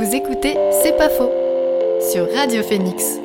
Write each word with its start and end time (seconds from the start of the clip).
Vous 0.00 0.14
écoutez 0.14 0.56
C'est 0.82 0.96
pas 0.96 1.10
faux 1.10 1.30
sur 2.10 2.26
Radio 2.34 2.62
Phoenix. 2.62 3.18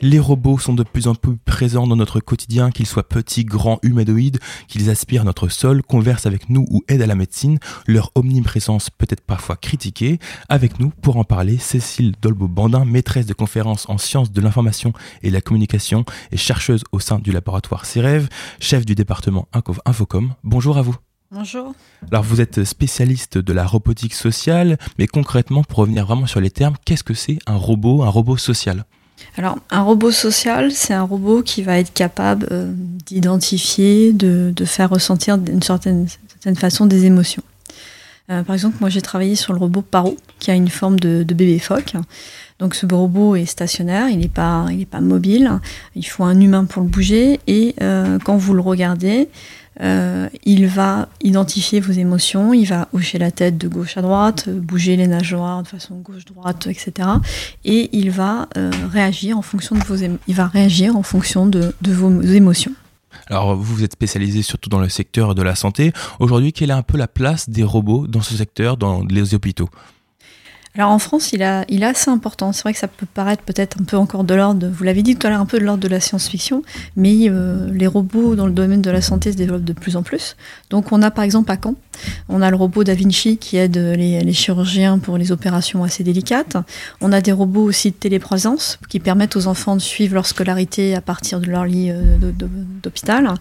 Les 0.00 0.18
robots 0.18 0.58
sont 0.58 0.72
de 0.72 0.82
plus 0.82 1.08
en 1.08 1.14
plus 1.14 1.36
présents 1.36 1.86
dans 1.86 1.94
notre 1.94 2.20
quotidien, 2.20 2.70
qu'ils 2.70 2.86
soient 2.86 3.06
petits, 3.06 3.44
grands, 3.44 3.78
humanoïdes, 3.82 4.38
qu'ils 4.66 4.88
aspirent 4.88 5.26
notre 5.26 5.48
sol, 5.48 5.82
conversent 5.82 6.24
avec 6.24 6.48
nous 6.48 6.64
ou 6.70 6.84
aident 6.88 7.02
à 7.02 7.06
la 7.06 7.14
médecine. 7.14 7.58
Leur 7.86 8.12
omniprésence 8.14 8.88
peut 8.88 9.08
être 9.10 9.20
parfois 9.20 9.56
critiquée. 9.56 10.18
Avec 10.48 10.80
nous, 10.80 10.88
pour 10.88 11.18
en 11.18 11.24
parler, 11.24 11.58
Cécile 11.58 12.14
Dolbeau-Bandin, 12.22 12.86
maîtresse 12.86 13.26
de 13.26 13.34
conférences 13.34 13.90
en 13.90 13.98
sciences 13.98 14.32
de 14.32 14.40
l'information 14.40 14.94
et 15.22 15.28
la 15.28 15.42
communication 15.42 16.06
et 16.32 16.38
chercheuse 16.38 16.82
au 16.92 16.98
sein 16.98 17.18
du 17.18 17.30
laboratoire 17.30 17.84
CEREV, 17.84 18.30
chef 18.58 18.86
du 18.86 18.94
département 18.94 19.48
Infocom. 19.84 20.32
Bonjour 20.44 20.78
à 20.78 20.82
vous. 20.82 20.96
Bonjour. 21.30 21.74
Alors 22.10 22.24
vous 22.24 22.40
êtes 22.40 22.64
spécialiste 22.64 23.36
de 23.36 23.52
la 23.52 23.66
robotique 23.66 24.14
sociale, 24.14 24.78
mais 24.98 25.06
concrètement, 25.06 25.62
pour 25.62 25.80
revenir 25.80 26.06
vraiment 26.06 26.26
sur 26.26 26.40
les 26.40 26.50
termes, 26.50 26.74
qu'est-ce 26.86 27.04
que 27.04 27.12
c'est 27.12 27.38
un 27.46 27.56
robot, 27.56 28.02
un 28.02 28.08
robot 28.08 28.38
social? 28.38 28.86
Alors, 29.36 29.58
un 29.70 29.82
robot 29.82 30.10
social, 30.10 30.72
c'est 30.72 30.94
un 30.94 31.02
robot 31.02 31.42
qui 31.42 31.62
va 31.62 31.78
être 31.78 31.92
capable 31.92 32.48
euh, 32.50 32.72
d'identifier, 33.04 34.14
de, 34.14 34.54
faire 34.64 34.88
ressentir 34.88 35.36
d'une 35.36 35.60
certaine, 35.60 36.06
façon 36.56 36.86
des 36.86 37.04
émotions. 37.04 37.42
Euh, 38.30 38.42
par 38.42 38.54
exemple, 38.54 38.76
moi 38.80 38.88
j'ai 38.88 39.02
travaillé 39.02 39.34
sur 39.34 39.52
le 39.52 39.58
robot 39.58 39.82
Paro, 39.82 40.16
qui 40.38 40.50
a 40.50 40.54
une 40.54 40.68
forme 40.68 40.98
de, 40.98 41.24
bébé 41.24 41.58
phoque. 41.58 41.92
Donc 42.58 42.74
ce 42.74 42.86
robot 42.86 43.36
est 43.36 43.44
stationnaire, 43.44 44.08
il 44.08 44.20
n'est 44.20 44.28
pas, 44.28 44.66
pas 44.90 45.00
mobile, 45.00 45.60
il 45.94 46.06
faut 46.06 46.24
un 46.24 46.40
humain 46.40 46.64
pour 46.64 46.82
le 46.82 46.88
bouger, 46.88 47.38
et 47.46 47.74
euh, 47.82 48.18
quand 48.24 48.36
vous 48.38 48.54
le 48.54 48.62
regardez, 48.62 49.28
euh, 49.80 50.28
il 50.44 50.66
va 50.66 51.08
identifier 51.22 51.80
vos 51.80 51.92
émotions, 51.92 52.52
il 52.52 52.66
va 52.66 52.88
hocher 52.92 53.18
la 53.18 53.30
tête 53.30 53.58
de 53.58 53.68
gauche 53.68 53.96
à 53.96 54.02
droite, 54.02 54.48
bouger 54.48 54.96
les 54.96 55.06
nageoires 55.06 55.62
de 55.62 55.68
façon 55.68 55.96
gauche-droite, 55.96 56.66
etc. 56.66 57.08
Et 57.64 57.90
il 57.92 58.10
va 58.10 58.48
euh, 58.56 58.70
réagir 58.90 59.38
en 59.38 59.42
fonction 59.42 59.76
de 59.76 59.84
vos, 59.84 59.96
il 59.96 60.34
va 60.34 60.46
réagir 60.46 60.96
en 60.96 61.02
fonction 61.02 61.46
de, 61.46 61.74
de 61.80 61.92
vos 61.92 62.20
émotions. 62.22 62.72
Alors 63.28 63.56
vous 63.56 63.76
vous 63.76 63.84
êtes 63.84 63.92
spécialisé 63.92 64.42
surtout 64.42 64.70
dans 64.70 64.80
le 64.80 64.88
secteur 64.88 65.34
de 65.34 65.42
la 65.42 65.54
santé. 65.54 65.92
Aujourd'hui, 66.18 66.52
quelle 66.52 66.70
est 66.70 66.74
un 66.74 66.82
peu 66.82 66.98
la 66.98 67.08
place 67.08 67.48
des 67.48 67.62
robots 67.62 68.06
dans 68.06 68.22
ce 68.22 68.34
secteur, 68.34 68.76
dans 68.76 69.04
les 69.04 69.34
hôpitaux? 69.34 69.68
Alors 70.78 70.92
en 70.92 71.00
France, 71.00 71.32
il, 71.32 71.42
a, 71.42 71.64
est 71.68 71.82
assez 71.82 72.08
important. 72.08 72.52
C'est 72.52 72.62
vrai 72.62 72.72
que 72.72 72.78
ça 72.78 72.86
peut 72.86 73.06
paraître 73.12 73.42
peut-être 73.42 73.78
un 73.80 73.84
peu 73.84 73.96
encore 73.96 74.22
de 74.22 74.34
l'ordre, 74.34 74.68
vous 74.68 74.84
l'avez 74.84 75.02
dit 75.02 75.16
tout 75.16 75.26
à 75.26 75.30
l'heure, 75.30 75.40
un 75.40 75.46
peu 75.46 75.58
de 75.58 75.64
l'ordre 75.64 75.82
de 75.82 75.88
la 75.88 75.98
science-fiction, 75.98 76.62
mais 76.94 77.28
euh, 77.28 77.68
les 77.72 77.88
robots 77.88 78.36
dans 78.36 78.46
le 78.46 78.52
domaine 78.52 78.80
de 78.80 78.90
la 78.90 79.00
santé 79.00 79.32
se 79.32 79.36
développent 79.36 79.64
de 79.64 79.72
plus 79.72 79.96
en 79.96 80.04
plus. 80.04 80.36
Donc 80.70 80.92
on 80.92 81.02
a 81.02 81.10
par 81.10 81.24
exemple 81.24 81.50
à 81.50 81.56
Caen, 81.60 81.74
on 82.28 82.42
a 82.42 82.50
le 82.50 82.56
robot 82.56 82.84
Da 82.84 82.94
Vinci 82.94 83.38
qui 83.38 83.56
aide 83.56 83.76
les, 83.76 84.32
chirurgiens 84.32 85.00
pour 85.00 85.18
les 85.18 85.32
opérations 85.32 85.82
assez 85.82 86.04
délicates. 86.04 86.56
On 87.00 87.10
a 87.10 87.20
des 87.20 87.32
robots 87.32 87.64
aussi 87.64 87.90
de 87.90 87.96
téléprésence 87.96 88.78
qui 88.88 89.00
permettent 89.00 89.34
aux 89.34 89.48
enfants 89.48 89.74
de 89.74 89.80
suivre 89.80 90.14
leur 90.14 90.26
scolarité 90.26 90.94
à 90.94 91.00
partir 91.00 91.40
de 91.40 91.46
leur 91.46 91.64
lit 91.64 91.90
euh, 91.90 92.16
d'hôpital. 92.82 93.34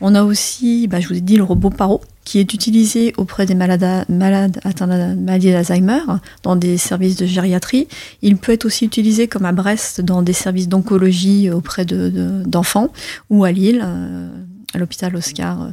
On 0.00 0.14
a 0.14 0.22
aussi, 0.22 0.86
bah, 0.88 1.00
je 1.00 1.08
vous 1.08 1.16
ai 1.16 1.20
dit, 1.20 1.36
le 1.36 1.42
robot 1.42 1.70
Paro, 1.70 2.00
qui 2.28 2.38
est 2.40 2.52
utilisé 2.52 3.14
auprès 3.16 3.46
des 3.46 3.54
malades, 3.54 4.60
atteints 4.62 4.86
de 4.86 5.14
maladie 5.14 5.50
d'Alzheimer 5.50 6.00
dans 6.42 6.56
des 6.56 6.76
services 6.76 7.16
de 7.16 7.24
gériatrie. 7.24 7.88
Il 8.20 8.36
peut 8.36 8.52
être 8.52 8.66
aussi 8.66 8.84
utilisé 8.84 9.28
comme 9.28 9.46
à 9.46 9.52
Brest 9.52 10.02
dans 10.02 10.20
des 10.20 10.34
services 10.34 10.68
d'oncologie 10.68 11.50
auprès 11.50 11.86
d'enfants 11.86 12.82
de, 12.82 13.34
ou 13.34 13.44
à 13.44 13.50
Lille, 13.50 13.80
euh, 13.82 14.28
à 14.74 14.78
l'hôpital 14.78 15.16
Oscar. 15.16 15.70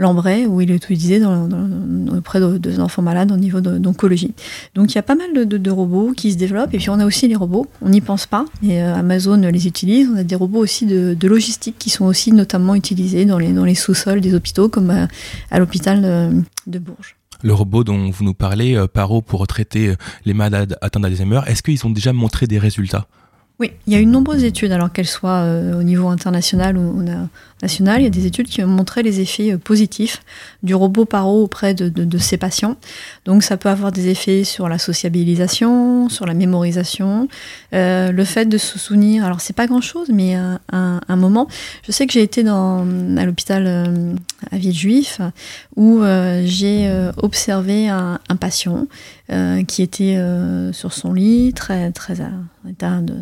Euh, 0.00 0.02
Lambray, 0.08 0.46
où 0.46 0.60
il 0.60 0.70
est 0.70 0.74
utilisé 0.74 1.20
dans, 1.20 1.48
auprès 2.16 2.40
de, 2.40 2.80
enfants 2.80 3.02
malades 3.02 3.32
au 3.32 3.36
niveau 3.36 3.60
d'oncologie. 3.60 4.34
Donc 4.74 4.92
il 4.92 4.94
y 4.94 4.98
a 4.98 5.02
pas 5.02 5.14
mal 5.14 5.46
de, 5.46 5.70
robots 5.70 6.12
qui 6.16 6.32
se 6.32 6.38
développent, 6.38 6.72
et 6.72 6.78
puis 6.78 6.90
on 6.90 6.98
a 6.98 7.04
aussi 7.04 7.28
les 7.28 7.36
robots, 7.36 7.66
on 7.82 7.90
n'y 7.90 8.00
pense 8.00 8.26
pas, 8.26 8.44
et 8.62 8.82
euh, 8.82 8.94
Amazon 8.94 9.36
les 9.36 9.66
utilise. 9.66 10.08
On 10.12 10.16
a 10.16 10.24
des 10.24 10.34
robots 10.34 10.60
aussi 10.60 10.86
de, 10.86 11.28
logistique 11.28 11.76
qui 11.78 11.90
sont 11.90 12.06
aussi 12.06 12.32
notamment 12.32 12.74
utilisés 12.74 13.26
dans 13.26 13.38
les, 13.38 13.74
sous-sols 13.74 14.20
des 14.20 14.34
hôpitaux, 14.34 14.68
comme 14.68 14.90
à, 14.90 15.08
à 15.50 15.58
l'hôpital 15.58 16.44
de, 16.66 16.78
Bourges 16.78 17.16
le 17.42 17.54
robot 17.54 17.84
dont 17.84 18.10
vous 18.10 18.24
nous 18.24 18.34
parlez, 18.34 18.74
euh, 18.74 18.88
Paro, 18.88 19.22
pour 19.22 19.46
traiter 19.46 19.90
euh, 19.90 19.96
les 20.24 20.34
malades 20.34 20.76
atteints 20.80 21.00
d'Alzheimer, 21.00 21.40
est-ce 21.46 21.62
qu'ils 21.62 21.86
ont 21.86 21.90
déjà 21.90 22.12
montré 22.12 22.46
des 22.46 22.58
résultats? 22.58 23.06
Oui, 23.60 23.72
il 23.88 23.92
y 23.92 23.96
a 23.96 24.00
eu 24.00 24.06
de 24.06 24.10
nombreuses 24.10 24.44
études, 24.44 24.70
alors 24.70 24.92
qu'elles 24.92 25.08
soient 25.08 25.40
euh, 25.40 25.80
au 25.80 25.82
niveau 25.82 26.06
international 26.06 26.78
ou 26.78 27.02
national. 27.60 28.00
Il 28.00 28.04
y 28.04 28.06
a 28.06 28.10
des 28.10 28.24
études 28.24 28.46
qui 28.46 28.62
ont 28.62 28.68
montré 28.68 29.02
les 29.02 29.20
effets 29.20 29.52
euh, 29.52 29.58
positifs 29.58 30.22
du 30.62 30.76
robot 30.76 31.06
paro 31.06 31.42
auprès 31.42 31.74
de, 31.74 32.18
ces 32.18 32.36
patients. 32.36 32.76
Donc 33.24 33.42
ça 33.42 33.56
peut 33.56 33.68
avoir 33.68 33.90
des 33.90 34.10
effets 34.10 34.44
sur 34.44 34.68
la 34.68 34.78
sociabilisation, 34.78 36.08
sur 36.08 36.24
la 36.24 36.34
mémorisation, 36.34 37.26
euh, 37.74 38.12
le 38.12 38.24
fait 38.24 38.44
de 38.46 38.58
se 38.58 38.78
souvenir. 38.78 39.24
Alors 39.24 39.40
c'est 39.40 39.56
pas 39.56 39.66
grand-chose, 39.66 40.08
mais 40.12 40.36
un, 40.36 40.60
un, 40.70 41.16
moment. 41.16 41.48
Je 41.84 41.90
sais 41.90 42.06
que 42.06 42.12
j'ai 42.12 42.22
été 42.22 42.44
dans, 42.44 42.86
à 43.16 43.24
l'hôpital 43.24 43.66
à 44.52 44.56
Villejuif 44.56 45.20
où 45.74 46.00
j'ai 46.44 47.10
observé 47.16 47.88
un, 47.88 48.20
un 48.28 48.36
patient 48.36 48.86
qui 49.66 49.82
était 49.82 50.16
sur 50.72 50.92
son 50.92 51.12
lit, 51.12 51.52
très 51.54 51.90
très 51.90 52.20
en 52.20 52.68
état 52.68 53.00
de 53.00 53.14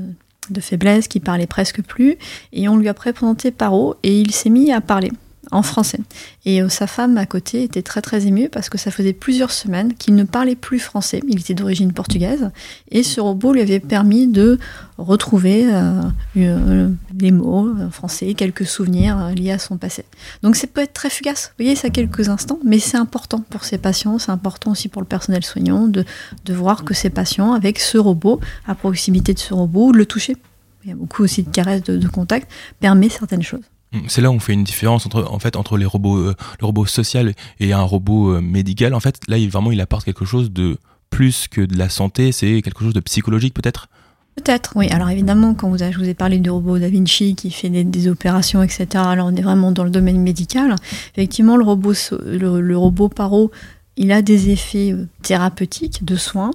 de 0.52 0.60
faiblesse, 0.60 1.08
qui 1.08 1.20
parlait 1.20 1.46
presque 1.46 1.82
plus, 1.82 2.16
et 2.52 2.68
on 2.68 2.76
lui 2.76 2.88
a 2.88 2.94
présenté 2.94 3.50
Paro, 3.50 3.96
et 4.02 4.20
il 4.20 4.32
s'est 4.32 4.50
mis 4.50 4.72
à 4.72 4.80
parler 4.80 5.12
en 5.50 5.62
français. 5.62 6.00
Et 6.44 6.62
euh, 6.62 6.68
sa 6.68 6.86
femme 6.86 7.16
à 7.18 7.26
côté 7.26 7.62
était 7.62 7.82
très 7.82 8.02
très 8.02 8.26
émue 8.26 8.48
parce 8.48 8.68
que 8.68 8.78
ça 8.78 8.90
faisait 8.90 9.12
plusieurs 9.12 9.50
semaines 9.50 9.94
qu'il 9.94 10.14
ne 10.14 10.24
parlait 10.24 10.56
plus 10.56 10.78
français. 10.78 11.20
Il 11.28 11.40
était 11.40 11.54
d'origine 11.54 11.92
portugaise 11.92 12.50
et 12.90 13.02
ce 13.02 13.20
robot 13.20 13.52
lui 13.52 13.60
avait 13.60 13.80
permis 13.80 14.26
de 14.26 14.58
retrouver 14.98 15.66
euh, 15.72 16.02
euh, 16.36 16.88
les 17.18 17.30
mots 17.30 17.74
français, 17.90 18.34
quelques 18.34 18.66
souvenirs 18.66 19.30
liés 19.36 19.52
à 19.52 19.58
son 19.58 19.76
passé. 19.76 20.04
Donc 20.42 20.56
ça 20.56 20.66
peut 20.66 20.80
être 20.80 20.94
très 20.94 21.10
fugace. 21.10 21.52
Vous 21.58 21.64
voyez, 21.64 21.76
ça 21.76 21.90
quelques 21.90 22.28
instants, 22.28 22.58
mais 22.64 22.78
c'est 22.78 22.96
important 22.96 23.44
pour 23.50 23.64
ces 23.64 23.78
patients, 23.78 24.18
c'est 24.18 24.32
important 24.32 24.72
aussi 24.72 24.88
pour 24.88 25.02
le 25.02 25.08
personnel 25.08 25.44
soignant 25.44 25.86
de, 25.86 26.04
voir 26.48 26.84
que 26.84 26.94
ces 26.94 27.10
patients, 27.10 27.52
avec 27.52 27.78
ce 27.78 27.98
robot, 27.98 28.40
à 28.66 28.74
proximité 28.74 29.34
de 29.34 29.38
ce 29.38 29.52
robot, 29.52 29.92
le 29.92 30.06
toucher, 30.06 30.36
il 30.84 30.90
y 30.90 30.92
a 30.92 30.96
beaucoup 30.96 31.22
aussi 31.22 31.42
de 31.42 31.50
caresses 31.50 31.82
de, 31.82 31.96
de 31.96 32.08
contact, 32.08 32.50
permet 32.80 33.08
certaines 33.08 33.42
choses. 33.42 33.62
Mm, 33.92 34.00
c'est 34.08 34.20
là 34.20 34.30
où 34.30 34.34
on 34.34 34.40
fait 34.40 34.52
une 34.52 34.64
différence 34.64 35.06
entre, 35.06 35.26
en 35.30 35.38
fait, 35.38 35.56
entre 35.56 35.76
les 35.76 35.86
robots, 35.86 36.16
euh, 36.16 36.34
le 36.60 36.66
robot 36.66 36.86
social 36.86 37.34
et 37.60 37.72
un 37.72 37.82
robot 37.82 38.34
euh, 38.34 38.40
médical. 38.40 38.94
En 38.94 39.00
fait, 39.00 39.20
là, 39.28 39.38
il, 39.38 39.50
vraiment, 39.50 39.72
il 39.72 39.80
apporte 39.80 40.04
quelque 40.04 40.24
chose 40.24 40.50
de 40.50 40.78
plus 41.10 41.48
que 41.48 41.60
de 41.60 41.76
la 41.76 41.88
santé. 41.88 42.32
C'est 42.32 42.62
quelque 42.62 42.82
chose 42.82 42.94
de 42.94 43.00
psychologique, 43.00 43.54
peut-être? 43.54 43.88
Peut-être, 44.36 44.72
oui. 44.76 44.88
Alors 44.90 45.08
évidemment, 45.08 45.54
quand 45.54 45.74
je 45.78 45.98
vous 45.98 46.08
ai 46.08 46.12
parlé 46.12 46.38
du 46.38 46.50
robot 46.50 46.78
Da 46.78 46.90
Vinci 46.90 47.34
qui 47.34 47.50
fait 47.50 47.70
des, 47.70 48.08
opérations, 48.08 48.62
etc., 48.62 48.86
alors 48.96 49.28
on 49.28 49.34
est 49.34 49.40
vraiment 49.40 49.72
dans 49.72 49.84
le 49.84 49.88
domaine 49.88 50.20
médical. 50.20 50.74
Effectivement, 51.14 51.56
le 51.56 51.64
robot, 51.64 51.94
le 52.26 52.76
robot 52.76 53.08
Paro 53.08 53.50
il 53.98 54.12
a 54.12 54.20
des 54.20 54.50
effets 54.50 54.92
euh, 54.92 55.06
thérapeutiques 55.22 56.04
de 56.04 56.16
soins. 56.16 56.50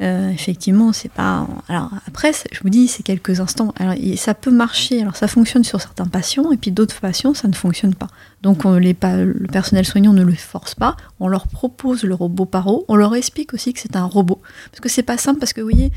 Euh, 0.00 0.30
effectivement, 0.30 0.92
c'est 0.92 1.10
pas. 1.10 1.46
Alors 1.68 1.90
après, 2.06 2.32
je 2.52 2.60
vous 2.62 2.68
dis, 2.68 2.88
c'est 2.88 3.02
quelques 3.02 3.40
instants. 3.40 3.74
Alors, 3.78 3.94
ça 4.16 4.34
peut 4.34 4.50
marcher. 4.50 5.00
Alors 5.00 5.16
ça 5.16 5.26
fonctionne 5.26 5.64
sur 5.64 5.80
certains 5.80 6.06
patients, 6.06 6.52
et 6.52 6.56
puis 6.56 6.70
d'autres 6.70 7.00
patients, 7.00 7.34
ça 7.34 7.48
ne 7.48 7.52
fonctionne 7.52 7.94
pas. 7.94 8.08
Donc 8.42 8.64
on, 8.64 8.76
les, 8.76 8.96
le 9.02 9.46
personnel 9.50 9.84
soignant 9.84 10.12
ne 10.12 10.22
le 10.22 10.34
force 10.34 10.74
pas. 10.74 10.96
On 11.18 11.28
leur 11.28 11.48
propose 11.48 12.04
le 12.04 12.14
robot 12.14 12.44
paro. 12.44 12.84
On 12.88 12.96
leur 12.96 13.14
explique 13.14 13.54
aussi 13.54 13.72
que 13.72 13.80
c'est 13.80 13.96
un 13.96 14.04
robot, 14.04 14.40
parce 14.70 14.80
que 14.80 14.88
c'est 14.88 15.02
pas 15.02 15.18
simple. 15.18 15.40
Parce 15.40 15.52
que 15.52 15.60
vous 15.60 15.70
voyez, 15.70 15.90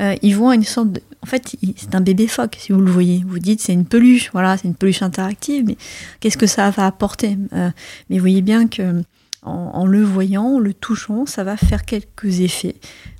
euh, 0.00 0.16
ils 0.22 0.36
vont 0.36 0.48
à 0.48 0.54
une 0.54 0.64
sorte. 0.64 0.92
De, 0.92 1.00
en 1.22 1.26
fait, 1.26 1.54
c'est 1.76 1.94
un 1.94 2.00
bébé 2.00 2.26
phoque, 2.26 2.56
si 2.58 2.72
vous 2.72 2.80
le 2.80 2.90
voyez. 2.90 3.22
Vous 3.26 3.38
dites, 3.38 3.60
c'est 3.60 3.72
une 3.72 3.84
peluche. 3.84 4.30
Voilà, 4.32 4.56
c'est 4.56 4.66
une 4.66 4.74
peluche 4.74 5.02
interactive. 5.02 5.64
Mais 5.66 5.76
qu'est-ce 6.18 6.38
que 6.38 6.46
ça 6.46 6.70
va 6.70 6.86
apporter? 6.86 7.36
Mais 7.52 8.16
vous 8.16 8.20
voyez 8.20 8.42
bien 8.42 8.66
que 8.66 9.02
en, 9.42 9.86
le 9.86 10.02
voyant, 10.02 10.56
en 10.56 10.58
le 10.58 10.74
touchant, 10.74 11.24
ça 11.26 11.44
va 11.44 11.56
faire 11.56 11.84
quelques 11.84 12.40
effets 12.40 12.76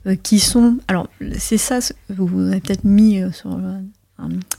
euh, 0.06 0.16
qui 0.16 0.38
sont. 0.38 0.78
Alors, 0.88 1.08
c'est 1.38 1.56
ça, 1.56 1.78
vous 2.08 2.40
avez 2.40 2.60
peut-être 2.60 2.84
mis 2.84 3.22
euh, 3.22 3.32
sur. 3.32 3.52
Euh, 3.52 3.78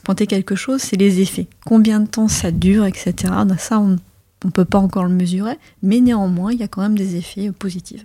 pointer 0.04 0.26
quelque 0.26 0.56
chose, 0.56 0.82
c'est 0.82 0.98
les 0.98 1.22
effets. 1.22 1.48
Combien 1.66 2.00
de 2.00 2.08
temps 2.08 2.28
ça 2.28 2.50
dure, 2.50 2.86
etc. 2.86 3.32
Ça, 3.60 3.80
on 3.80 3.98
ne 4.44 4.50
peut 4.50 4.66
pas 4.66 4.80
encore 4.80 5.06
le 5.06 5.14
mesurer, 5.14 5.60
mais 5.84 6.00
néanmoins, 6.00 6.52
il 6.52 6.60
y 6.60 6.64
a 6.64 6.68
quand 6.68 6.82
même 6.82 6.98
des 6.98 7.16
effets 7.16 7.52
positifs. 7.52 8.04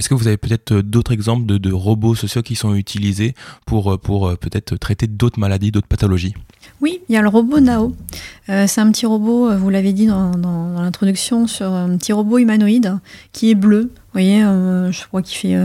Est-ce 0.00 0.08
que 0.08 0.14
vous 0.14 0.26
avez 0.26 0.38
peut-être 0.38 0.80
d'autres 0.80 1.12
exemples 1.12 1.46
de, 1.46 1.72
robots 1.72 2.16
sociaux 2.16 2.42
qui 2.42 2.56
sont 2.56 2.74
utilisés 2.74 3.34
pour, 3.66 4.00
pour 4.00 4.36
peut-être 4.38 4.76
traiter 4.76 5.06
d'autres 5.06 5.38
maladies, 5.38 5.70
d'autres 5.70 5.86
pathologies? 5.86 6.34
Oui, 6.80 7.00
il 7.08 7.14
y 7.14 7.18
a 7.18 7.22
le 7.22 7.28
robot 7.28 7.60
Nao. 7.60 7.94
Euh, 8.48 8.66
c'est 8.66 8.80
un 8.80 8.90
petit 8.90 9.06
robot, 9.06 9.50
euh, 9.50 9.56
vous 9.56 9.70
l'avez 9.70 9.92
dit 9.92 10.06
dans, 10.06 10.32
l'introduction, 10.80 11.46
sur 11.46 11.66
un 11.72 11.96
petit 11.98 12.12
robot 12.12 12.38
humanoïde 12.38 12.98
qui 13.32 13.50
est 13.50 13.54
bleu. 13.54 13.92
Vous 13.94 14.12
voyez, 14.12 14.42
euh, 14.42 14.90
je 14.90 15.06
crois 15.06 15.22
qu'il 15.22 15.36
fait 15.36 15.56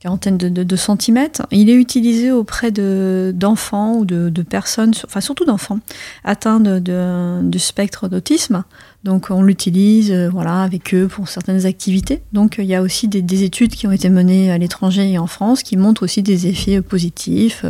quarantaine 0.00 0.36
de, 0.38 0.76
centimètres. 0.76 1.46
Il 1.50 1.70
est 1.70 1.74
utilisé 1.74 2.30
auprès 2.30 2.70
d'enfants 2.70 3.96
ou 3.96 4.04
de, 4.04 4.42
personnes, 4.42 4.92
enfin 5.04 5.20
surtout 5.20 5.44
d'enfants, 5.44 5.80
atteints 6.24 6.60
du 6.60 7.58
spectre 7.58 8.08
d'autisme. 8.08 8.64
Donc 9.04 9.30
on 9.30 9.42
l'utilise 9.42 10.12
voilà, 10.12 10.62
avec 10.62 10.94
eux 10.94 11.08
pour 11.08 11.28
certaines 11.28 11.66
activités. 11.66 12.22
Donc 12.32 12.56
il 12.58 12.66
y 12.66 12.74
a 12.74 12.82
aussi 12.82 13.08
des, 13.08 13.42
études 13.42 13.72
qui 13.72 13.86
ont 13.86 13.92
été 13.92 14.08
menées 14.08 14.52
à 14.52 14.58
l'étranger 14.58 15.10
et 15.10 15.18
en 15.18 15.26
France 15.26 15.62
qui 15.62 15.76
montrent 15.76 16.04
aussi 16.04 16.22
des 16.22 16.46
effets 16.46 16.80
positifs 16.80 17.64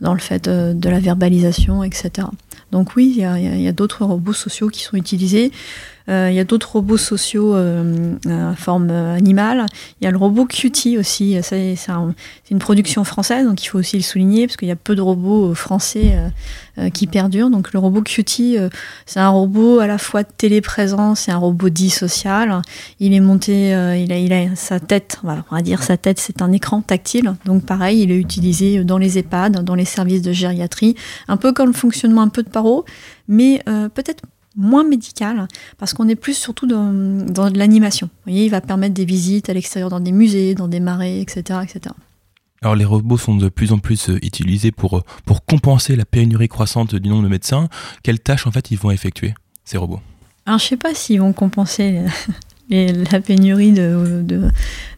dans 0.00 0.14
le 0.14 0.20
fait 0.20 0.48
de, 0.48 0.88
la 0.88 1.00
verbalisation, 1.00 1.82
etc. 1.82 2.28
Donc 2.70 2.94
oui, 2.96 3.14
il 3.16 3.62
y 3.62 3.68
a 3.68 3.72
d'autres 3.72 4.04
robots 4.04 4.32
sociaux 4.32 4.68
qui 4.68 4.82
sont 4.82 4.96
utilisés. 4.96 5.50
Euh, 6.08 6.28
il 6.30 6.36
y 6.36 6.40
a 6.40 6.44
d'autres 6.44 6.72
robots 6.72 6.98
sociaux 6.98 7.54
euh, 7.54 8.14
à 8.26 8.54
forme 8.56 8.90
euh, 8.90 9.16
animale. 9.16 9.64
Il 10.00 10.04
y 10.04 10.06
a 10.06 10.10
le 10.10 10.18
robot 10.18 10.44
Cutie 10.44 10.98
aussi. 10.98 11.38
C'est 11.42 11.76
une 12.50 12.58
production 12.58 13.04
française, 13.04 13.46
donc 13.46 13.62
il 13.64 13.68
faut 13.68 13.78
aussi 13.78 13.96
le 13.96 14.02
souligner 14.02 14.46
parce 14.46 14.56
qu'il 14.56 14.68
y 14.68 14.72
a 14.72 14.76
peu 14.76 14.94
de 14.94 15.00
robots 15.00 15.54
français 15.54 16.16
qui 16.92 17.06
perdurent. 17.06 17.50
Donc 17.50 17.72
le 17.72 17.78
robot 17.78 18.02
Cutie, 18.02 18.56
c'est 19.06 19.20
un 19.20 19.28
robot 19.28 19.78
à 19.78 19.86
la 19.86 19.98
fois 19.98 20.22
de 20.22 20.28
téléprésence 20.36 21.28
et 21.28 21.32
un 21.32 21.38
robot 21.38 21.70
dit 21.70 21.90
social. 21.90 22.60
Il 23.00 23.14
est 23.14 23.20
monté, 23.20 23.70
il, 23.70 24.12
a, 24.12 24.18
il 24.18 24.32
a 24.32 24.54
sa 24.56 24.80
tête, 24.80 25.20
on 25.24 25.54
va 25.54 25.62
dire 25.62 25.82
sa 25.82 25.96
tête, 25.96 26.18
c'est 26.18 26.42
un 26.42 26.52
écran 26.52 26.82
tactile. 26.82 27.34
Donc 27.44 27.64
pareil, 27.64 28.02
il 28.02 28.10
est 28.10 28.18
utilisé 28.18 28.84
dans 28.84 28.98
les 28.98 29.18
EHPAD, 29.18 29.64
dans 29.64 29.74
les 29.74 29.84
services 29.84 30.22
de 30.22 30.32
gériatrie, 30.32 30.96
un 31.28 31.36
peu 31.36 31.52
comme 31.52 31.68
le 31.68 31.74
fonctionnement 31.74 32.22
un 32.22 32.28
peu 32.28 32.42
de 32.42 32.50
paro, 32.50 32.84
mais 33.28 33.62
peut-être 33.94 34.22
moins 34.56 34.84
médical, 34.84 35.48
parce 35.78 35.94
qu'on 35.94 36.08
est 36.08 36.14
plus 36.14 36.36
surtout 36.36 36.66
dans, 36.66 36.92
de 36.92 37.58
l'animation. 37.58 38.06
Vous 38.06 38.32
voyez, 38.32 38.44
il 38.46 38.50
va 38.50 38.60
permettre 38.60 38.94
des 38.94 39.04
visites 39.04 39.48
à 39.48 39.54
l'extérieur 39.54 39.90
dans 39.90 40.00
des 40.00 40.12
musées, 40.12 40.54
dans 40.54 40.68
des 40.68 40.80
marais, 40.80 41.20
etc., 41.20 41.60
etc. 41.62 41.94
Alors 42.62 42.76
les 42.76 42.84
robots 42.86 43.18
sont 43.18 43.36
de 43.36 43.48
plus 43.50 43.72
en 43.72 43.78
plus 43.78 44.08
euh, 44.08 44.18
utilisés 44.24 44.72
pour, 44.72 44.98
euh, 44.98 45.02
pour 45.26 45.44
compenser 45.44 45.96
la 45.96 46.06
pénurie 46.06 46.48
croissante 46.48 46.94
du 46.94 47.10
nombre 47.10 47.24
de 47.24 47.28
médecins. 47.28 47.68
Quelles 48.02 48.20
tâches 48.20 48.46
en 48.46 48.52
fait 48.52 48.70
ils 48.70 48.78
vont 48.78 48.90
effectuer, 48.90 49.34
ces 49.66 49.76
robots? 49.76 50.00
Alors 50.46 50.58
je 50.58 50.64
sais 50.64 50.76
pas 50.78 50.94
s'ils 50.94 51.20
vont 51.20 51.34
compenser 51.34 52.00
la 52.70 53.20
pénurie 53.20 53.72
de, 53.72 54.24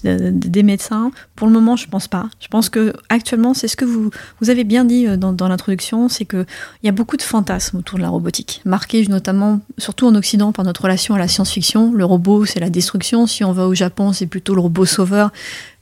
des 0.05 0.63
médecins. 0.63 1.11
Pour 1.35 1.47
le 1.47 1.53
moment, 1.53 1.77
je 1.77 1.89
pense 1.89 2.09
pas. 2.09 2.29
Je 2.41 2.49
pense 2.49 2.69
que 2.69 2.93
actuellement, 3.09 3.55
c'est 3.55 3.69
ce 3.69 3.77
que 3.77 3.85
vous, 3.85 4.11
vous 4.41 4.51
avez 4.51 4.65
bien 4.65 4.85
dit 4.85 5.07
euh, 5.07 5.17
dans, 5.17 5.49
l'introduction, 5.49 6.09
c'est 6.09 6.25
qu'il 6.25 6.47
y 6.83 6.89
a 6.89 6.93
beaucoup 6.93 7.17
de 7.17 7.23
fantasmes 7.23 7.79
autour 7.79 7.99
de 7.99 8.03
la 8.03 8.09
robotique, 8.09 8.61
marqués 8.65 9.07
notamment, 9.09 9.61
surtout 9.79 10.07
en 10.07 10.15
Occident, 10.15 10.53
par 10.53 10.65
notre 10.65 10.83
relation 10.83 11.15
à 11.15 11.19
la 11.19 11.29
science-fiction. 11.29 11.93
Le 11.93 12.05
robot, 12.05 12.45
c'est 12.45 12.61
la 12.61 12.71
destruction. 12.71 13.27
Si 13.27 13.45
on 13.45 13.53
va 13.53 13.67
au 13.67 13.75
Japon, 13.75 14.13
c'est 14.13 14.27
plutôt 14.27 14.55
le 14.55 14.61
robot 14.61 14.87
sauveur, 14.87 15.33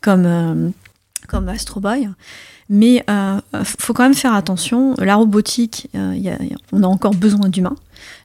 comme, 0.00 0.24
euh, 0.26 0.70
comme 1.28 1.48
Astro 1.48 1.80
Boy. 1.80 2.08
Mais 2.70 2.94
il 2.96 3.04
euh, 3.10 3.40
faut 3.64 3.92
quand 3.92 4.04
même 4.04 4.14
faire 4.14 4.34
attention. 4.34 4.94
La 4.98 5.16
robotique, 5.16 5.88
on 6.72 6.82
a 6.82 6.86
encore 6.86 7.14
besoin 7.14 7.48
d'humains. 7.48 7.76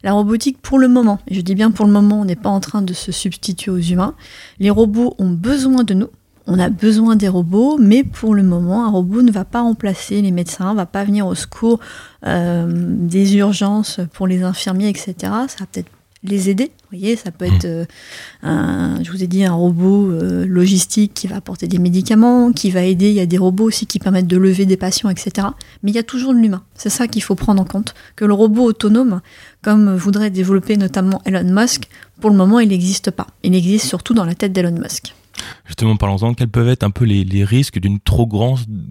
La 0.04 0.14
robotique, 0.14 0.62
pour 0.62 0.80
le 0.80 0.88
moment, 0.88 1.20
et 1.28 1.36
je 1.36 1.42
dis 1.42 1.56
bien 1.56 1.72
pour 1.72 1.86
le 1.86 1.92
moment, 1.92 2.22
on 2.22 2.26
n'est 2.26 2.36
pas 2.36 2.50
en 2.50 2.60
train 2.60 2.82
de 2.82 2.94
se 2.94 3.12
substituer 3.12 3.72
aux 3.72 3.80
humains. 3.80 4.16
Les 4.60 4.70
robots 4.70 5.16
ont 5.20 5.30
besoin 5.30 5.84
de 5.84 5.94
nous. 5.94 6.10
On 6.48 6.58
a 6.58 6.70
besoin 6.70 7.16
des 7.16 7.28
robots, 7.28 7.78
mais 7.80 8.04
pour 8.04 8.34
le 8.34 8.42
moment, 8.42 8.86
un 8.86 8.90
robot 8.90 9.22
ne 9.22 9.32
va 9.32 9.46
pas 9.46 9.62
remplacer 9.62 10.22
les 10.22 10.32
médecins, 10.32 10.74
va 10.74 10.88
pas 10.88 11.04
venir 11.04 11.28
au 11.28 11.36
secours 11.36 11.80
euh, 12.26 12.66
des 12.72 13.36
urgences 13.36 14.00
pour 14.14 14.26
les 14.26 14.42
infirmiers, 14.42 14.90
etc. 14.90 15.14
Ça 15.22 15.58
va 15.60 15.66
peut-être 15.72 15.92
les 16.24 16.50
aider. 16.50 16.66
Vous 16.66 16.98
voyez, 16.98 17.16
ça 17.16 17.32
peut 17.32 17.46
être, 17.46 17.66
euh, 17.66 17.86
un, 18.44 19.02
je 19.04 19.12
vous 19.12 19.24
ai 19.24 19.28
dit, 19.28 19.44
un 19.46 19.54
robot 19.54 20.12
euh, 20.12 20.46
logistique 20.46 21.14
qui 21.14 21.28
va 21.28 21.38
apporter 21.38 21.68
des 21.68 21.78
médicaments, 21.80 22.52
qui 22.52 22.72
va 22.72 22.84
aider. 22.84 23.10
Il 23.10 23.16
y 23.16 23.22
a 23.22 23.26
des 23.26 23.38
robots 23.38 23.66
aussi 23.66 23.86
qui 23.86 24.00
permettent 24.00 24.28
de 24.28 24.38
lever 24.38 24.66
des 24.66 24.78
patients, 24.78 25.10
etc. 25.10 25.48
Mais 25.84 25.92
il 25.92 25.96
y 25.96 26.00
a 26.00 26.04
toujours 26.04 26.34
de 26.34 26.40
l'humain. 26.40 26.64
C'est 26.76 26.90
ça 26.90 27.08
qu'il 27.08 27.24
faut 27.24 27.36
prendre 27.36 27.62
en 27.62 27.66
compte. 27.66 27.94
Que 28.16 28.26
le 28.26 28.34
robot 28.34 28.66
autonome, 28.66 29.22
comme 29.62 29.96
voudrait 29.96 30.30
développer 30.30 30.78
notamment 30.78 31.22
Elon 31.26 31.44
Musk, 31.44 31.88
pour 32.20 32.30
le 32.30 32.36
moment, 32.36 32.60
il 32.60 32.70
n'existe 32.70 33.12
pas. 33.12 33.28
Il 33.44 33.56
existe 33.56 33.86
surtout 33.86 34.14
dans 34.14 34.26
la 34.26 34.36
tête 34.36 34.52
d'Elon 34.52 34.78
Musk. 34.78 35.14
Justement, 35.66 35.96
parlons-en, 35.96 36.34
quels 36.34 36.50
peuvent 36.50 36.68
être 36.68 36.84
un 36.84 36.92
peu 36.92 37.06
les, 37.06 37.46
risques 37.46 37.80
d'une 37.80 38.02
trop, 38.02 38.28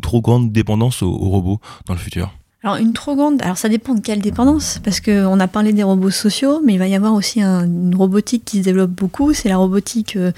trop 0.00 0.22
grande 0.22 0.50
dépendance 0.50 1.02
aux 1.02 1.12
robots 1.12 1.60
dans 1.86 1.92
le 1.92 2.00
futur? 2.00 2.37
Alors 2.64 2.76
une 2.76 2.92
trop 2.92 3.14
grande, 3.14 3.40
alors 3.42 3.56
ça 3.56 3.68
dépend 3.68 3.94
de 3.94 4.00
quelle 4.00 4.20
dépendance, 4.20 4.80
parce 4.82 5.00
qu'on 5.00 5.38
a 5.38 5.46
parlé 5.46 5.72
des 5.72 5.84
robots 5.84 6.10
sociaux, 6.10 6.60
mais 6.64 6.74
il 6.74 6.78
va 6.78 6.88
y 6.88 6.96
avoir 6.96 7.14
aussi 7.14 7.40
une 7.40 7.94
robotique 7.94 8.44
qui 8.44 8.58
se 8.58 8.64
développe 8.64 8.90
beaucoup, 8.90 9.32
c'est 9.32 9.48
la 9.48 9.58
robotique 9.58 10.16
euh, 10.16 10.32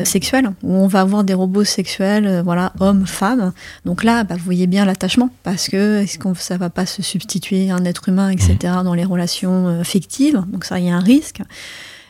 euh, 0.00 0.04
sexuelle, 0.04 0.50
où 0.64 0.72
on 0.72 0.88
va 0.88 1.02
avoir 1.02 1.22
des 1.22 1.32
robots 1.32 1.62
sexuels, 1.62 2.26
euh, 2.26 2.42
voilà, 2.42 2.72
hommes, 2.80 3.06
femmes. 3.06 3.52
Donc 3.84 4.02
là, 4.02 4.24
bah, 4.24 4.34
vous 4.34 4.44
voyez 4.44 4.66
bien 4.66 4.84
l'attachement, 4.84 5.30
parce 5.44 5.68
que 5.68 6.00
est-ce 6.02 6.18
qu'on 6.18 6.34
ça 6.34 6.56
va 6.56 6.70
pas 6.70 6.86
se 6.86 7.02
substituer 7.02 7.70
à 7.70 7.76
un 7.76 7.84
être 7.84 8.08
humain, 8.08 8.30
etc. 8.30 8.56
Mmh. 8.64 8.82
dans 8.82 8.94
les 8.94 9.04
relations 9.04 9.68
affectives, 9.68 10.42
donc 10.48 10.64
ça 10.64 10.80
il 10.80 10.86
y 10.86 10.90
a 10.90 10.96
un 10.96 11.00
risque. 11.00 11.40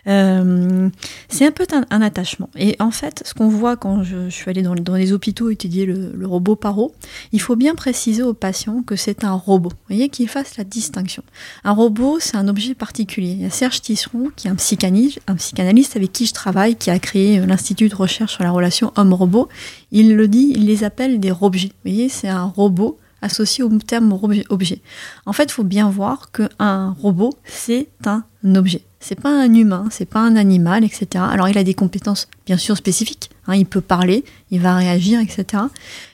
Euh, 0.06 0.88
c'est 1.28 1.46
un 1.46 1.50
peu 1.50 1.66
un, 1.90 2.02
attachement. 2.02 2.48
Et 2.56 2.76
en 2.78 2.90
fait, 2.90 3.22
ce 3.26 3.34
qu'on 3.34 3.48
voit 3.48 3.76
quand 3.76 4.02
je, 4.02 4.28
suis 4.30 4.48
allée 4.50 4.62
dans, 4.62 4.94
les 4.94 5.12
hôpitaux 5.12 5.50
étudier 5.50 5.86
le, 5.86 6.26
robot 6.26 6.56
paro, 6.56 6.94
il 7.32 7.40
faut 7.40 7.56
bien 7.56 7.74
préciser 7.74 8.22
aux 8.22 8.34
patients 8.34 8.82
que 8.82 8.96
c'est 8.96 9.24
un 9.24 9.32
robot. 9.32 9.70
Vous 9.70 9.94
voyez, 9.94 10.08
qu'il 10.08 10.28
fasse 10.28 10.56
la 10.56 10.64
distinction. 10.64 11.22
Un 11.64 11.72
robot, 11.72 12.18
c'est 12.20 12.36
un 12.36 12.48
objet 12.48 12.74
particulier. 12.74 13.30
Il 13.32 13.42
y 13.42 13.46
a 13.46 13.50
Serge 13.50 13.80
Tisseron, 13.82 14.30
qui 14.36 14.48
est 14.48 14.50
un 14.50 14.56
psychanalyste, 14.56 15.96
avec 15.96 16.12
qui 16.12 16.26
je 16.26 16.34
travaille, 16.34 16.76
qui 16.76 16.90
a 16.90 16.98
créé 16.98 17.38
euh, 17.38 17.46
l'Institut 17.46 17.88
de 17.88 17.96
recherche 17.96 18.34
sur 18.34 18.44
la 18.44 18.50
relation 18.50 18.92
homme-robot. 18.96 19.48
Il 19.92 20.16
le 20.16 20.28
dit, 20.28 20.52
il 20.54 20.66
les 20.66 20.84
appelle 20.84 21.20
des 21.20 21.30
robjets. 21.30 21.68
Vous 21.68 21.90
voyez, 21.90 22.08
c'est 22.08 22.28
un 22.28 22.44
robot 22.44 22.98
associé 23.22 23.64
au 23.64 23.68
terme 23.78 24.18
objet. 24.48 24.80
En 25.26 25.32
fait, 25.32 25.44
il 25.44 25.52
faut 25.52 25.64
bien 25.64 25.90
voir 25.90 26.30
qu'un 26.32 26.96
robot, 27.00 27.34
c'est 27.44 27.88
un 28.06 28.24
objet. 28.54 28.82
C'est 29.02 29.18
pas 29.18 29.30
un 29.30 29.52
humain, 29.54 29.88
c'est 29.90 30.04
pas 30.04 30.20
un 30.20 30.36
animal, 30.36 30.84
etc. 30.84 31.24
Alors 31.28 31.48
il 31.48 31.56
a 31.56 31.64
des 31.64 31.74
compétences 31.74 32.28
bien 32.44 32.58
sûr 32.58 32.76
spécifiques. 32.76 33.30
Hein, 33.46 33.56
il 33.56 33.64
peut 33.64 33.80
parler, 33.80 34.24
il 34.50 34.60
va 34.60 34.76
réagir, 34.76 35.20
etc. 35.20 35.64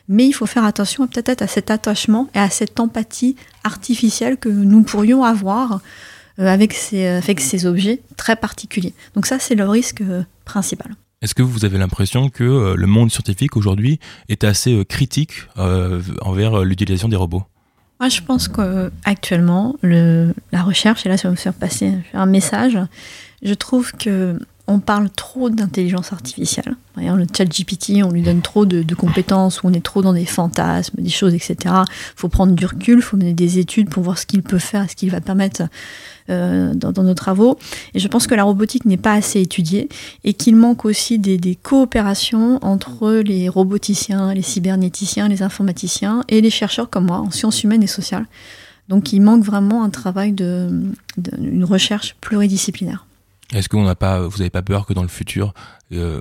Mais 0.08 0.26
il 0.26 0.32
faut 0.32 0.46
faire 0.46 0.64
attention 0.64 1.06
peut-être 1.08 1.42
à 1.42 1.48
cet 1.48 1.70
attachement 1.70 2.28
et 2.34 2.38
à 2.38 2.48
cette 2.48 2.78
empathie 2.78 3.34
artificielle 3.64 4.36
que 4.36 4.48
nous 4.48 4.84
pourrions 4.84 5.24
avoir 5.24 5.80
euh, 6.38 6.46
avec, 6.46 6.74
ces, 6.74 7.06
avec 7.06 7.40
ces 7.40 7.64
objets 7.64 8.00
très 8.16 8.36
particuliers. 8.36 8.92
Donc 9.14 9.24
ça, 9.26 9.38
c'est 9.38 9.54
le 9.54 9.66
risque 9.66 10.02
euh, 10.02 10.22
principal. 10.44 10.94
Est-ce 11.22 11.34
que 11.34 11.42
vous 11.42 11.64
avez 11.64 11.78
l'impression 11.78 12.28
que 12.28 12.44
euh, 12.44 12.74
le 12.76 12.86
monde 12.86 13.10
scientifique 13.10 13.56
aujourd'hui 13.56 13.98
est 14.28 14.44
assez 14.44 14.84
critique 14.84 15.32
envers 15.56 16.62
l'utilisation 16.62 17.08
des 17.08 17.16
robots? 17.16 17.42
Moi, 17.98 18.08
je 18.08 18.20
pense 18.20 18.48
qu'actuellement, 18.48 19.76
la 19.82 20.62
recherche, 20.62 21.06
et 21.06 21.08
là, 21.08 21.16
ça 21.16 21.28
va 21.28 21.32
me 21.32 21.36
faire 21.36 21.54
passer 21.54 21.92
un 22.12 22.26
message, 22.26 22.78
je 23.42 23.54
trouve 23.54 23.92
que 23.92 24.38
on 24.68 24.80
parle 24.80 25.10
trop 25.10 25.48
d'intelligence 25.48 26.12
artificielle. 26.12 26.76
Le 26.96 27.26
chat 27.36 27.44
GPT, 27.44 28.02
on 28.02 28.10
lui 28.10 28.22
donne 28.22 28.40
trop 28.40 28.64
de, 28.66 28.94
compétences, 28.94 29.62
on 29.62 29.72
est 29.72 29.84
trop 29.84 30.02
dans 30.02 30.14
des 30.14 30.24
fantasmes, 30.24 31.00
des 31.00 31.10
choses, 31.10 31.34
etc. 31.34 31.56
Il 31.64 32.16
faut 32.16 32.28
prendre 32.28 32.54
du 32.54 32.66
recul, 32.66 32.98
il 32.98 33.02
faut 33.02 33.16
mener 33.16 33.34
des 33.34 33.58
études 33.58 33.90
pour 33.90 34.02
voir 34.02 34.18
ce 34.18 34.26
qu'il 34.26 34.42
peut 34.42 34.58
faire, 34.58 34.90
ce 34.90 34.96
qu'il 34.96 35.10
va 35.10 35.20
permettre 35.20 35.64
euh, 36.30 36.74
dans, 36.74 37.02
nos 37.02 37.14
travaux. 37.14 37.58
Et 37.94 38.00
je 38.00 38.08
pense 38.08 38.26
que 38.26 38.34
la 38.34 38.44
robotique 38.44 38.86
n'est 38.86 38.96
pas 38.96 39.12
assez 39.12 39.40
étudiée 39.40 39.88
et 40.24 40.32
qu'il 40.32 40.56
manque 40.56 40.84
aussi 40.84 41.18
des, 41.18 41.58
coopérations 41.62 42.58
entre 42.62 43.12
les 43.12 43.48
roboticiens, 43.48 44.34
les 44.34 44.42
cybernéticiens, 44.42 45.28
les 45.28 45.42
informaticiens 45.42 46.24
et 46.28 46.40
les 46.40 46.50
chercheurs 46.50 46.90
comme 46.90 47.06
moi 47.06 47.18
en 47.18 47.30
sciences 47.30 47.62
humaines 47.62 47.82
et 47.82 47.88
sociales. 47.88 48.26
Donc 48.88 49.12
il 49.12 49.20
manque 49.20 49.44
vraiment 49.44 49.84
un 49.84 49.90
travail 49.90 50.32
de, 50.32 50.70
une 51.38 51.64
recherche 51.64 52.16
pluridisciplinaire. 52.20 53.06
Est-ce 53.52 53.68
que 53.68 53.76
vous 53.76 53.84
n'avez 53.84 54.50
pas 54.50 54.62
peur 54.62 54.86
que 54.86 54.92
dans 54.92 55.02
le 55.02 55.08
futur, 55.08 55.54
euh, 55.92 56.20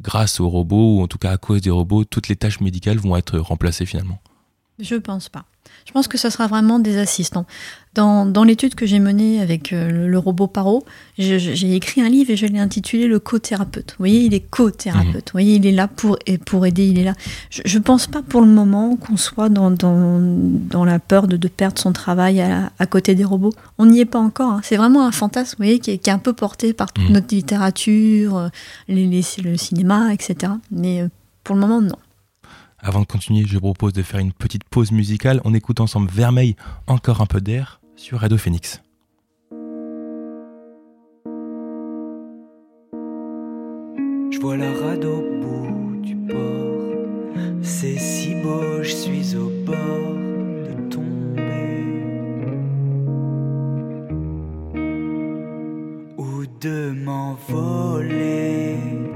grâce 0.00 0.40
aux 0.40 0.48
robots, 0.48 0.98
ou 0.98 1.02
en 1.02 1.08
tout 1.08 1.18
cas 1.18 1.32
à 1.32 1.36
cause 1.36 1.62
des 1.62 1.70
robots, 1.70 2.04
toutes 2.04 2.28
les 2.28 2.36
tâches 2.36 2.60
médicales 2.60 2.98
vont 2.98 3.16
être 3.16 3.38
remplacées 3.38 3.86
finalement? 3.86 4.20
Je 4.78 4.94
pense 4.94 5.28
pas. 5.28 5.44
Je 5.86 5.92
pense 5.92 6.06
que 6.06 6.18
ce 6.18 6.30
sera 6.30 6.46
vraiment 6.46 6.78
des 6.78 6.98
assistants. 6.98 7.46
Dans, 7.94 8.24
dans 8.24 8.44
l'étude 8.44 8.76
que 8.76 8.86
j'ai 8.86 9.00
menée 9.00 9.40
avec 9.40 9.72
euh, 9.72 10.06
le, 10.06 10.18
robot 10.18 10.46
Paro, 10.46 10.84
j'ai 11.18 11.74
écrit 11.74 12.00
un 12.00 12.08
livre 12.08 12.30
et 12.30 12.36
je 12.36 12.46
l'ai 12.46 12.60
intitulé 12.60 13.08
Le 13.08 13.18
co-thérapeute. 13.18 13.90
Vous 13.90 13.96
voyez, 13.98 14.20
il 14.20 14.32
est 14.32 14.48
co-thérapeute. 14.48 15.14
Mmh. 15.14 15.18
Vous 15.18 15.32
voyez, 15.32 15.54
il 15.56 15.66
est 15.66 15.72
là 15.72 15.88
pour, 15.88 16.16
pour 16.46 16.64
aider, 16.64 16.86
il 16.86 17.00
est 17.00 17.04
là. 17.04 17.14
Je 17.50 17.76
ne 17.76 17.82
pense 17.82 18.06
pas 18.06 18.22
pour 18.22 18.42
le 18.42 18.46
moment 18.46 18.94
qu'on 18.94 19.16
soit 19.16 19.48
dans, 19.48 19.72
dans, 19.72 20.20
dans, 20.20 20.84
la 20.84 21.00
peur 21.00 21.26
de, 21.26 21.36
de 21.36 21.48
perdre 21.48 21.80
son 21.80 21.92
travail 21.92 22.40
à, 22.40 22.70
à 22.78 22.86
côté 22.86 23.16
des 23.16 23.24
robots. 23.24 23.52
On 23.76 23.86
n'y 23.86 23.98
est 23.98 24.04
pas 24.04 24.20
encore. 24.20 24.52
Hein. 24.52 24.60
C'est 24.62 24.76
vraiment 24.76 25.04
un 25.04 25.12
fantasme, 25.12 25.56
vous 25.58 25.64
voyez, 25.64 25.80
qui 25.80 25.90
est, 25.90 25.98
qui 25.98 26.10
est 26.10 26.12
un 26.12 26.18
peu 26.18 26.32
porté 26.32 26.72
par 26.72 26.92
toute 26.92 27.10
mmh. 27.10 27.12
notre 27.12 27.34
littérature, 27.34 28.36
euh, 28.36 28.48
les, 28.86 29.24
le 29.42 29.56
cinéma, 29.56 30.14
etc. 30.14 30.52
Mais 30.70 31.02
euh, 31.02 31.08
pour 31.42 31.56
le 31.56 31.60
moment, 31.60 31.80
non. 31.80 31.96
Avant 32.82 33.00
de 33.00 33.06
continuer, 33.06 33.44
je 33.46 33.58
propose 33.58 33.92
de 33.92 34.02
faire 34.02 34.20
une 34.20 34.32
petite 34.32 34.64
pause 34.64 34.90
musicale. 34.90 35.42
On 35.44 35.52
écoute 35.52 35.80
ensemble 35.80 36.10
Vermeil, 36.10 36.56
encore 36.86 37.20
un 37.20 37.26
peu 37.26 37.40
d'air, 37.40 37.80
sur 37.94 38.20
Radio 38.20 38.38
Phoenix. 38.38 38.80
Je 44.30 44.38
vois 44.40 44.56
la 44.56 44.72
rade 44.72 45.04
au 45.04 45.20
bout 45.42 46.00
du 46.00 46.16
port. 46.16 47.60
C'est 47.60 47.98
si 47.98 48.34
beau, 48.36 48.82
je 48.82 48.88
suis 48.88 49.36
au 49.36 49.50
bord 49.66 50.14
de 50.64 50.88
tomber. 50.88 51.84
Ou 56.16 56.46
de 56.60 56.94
cette 57.46 59.09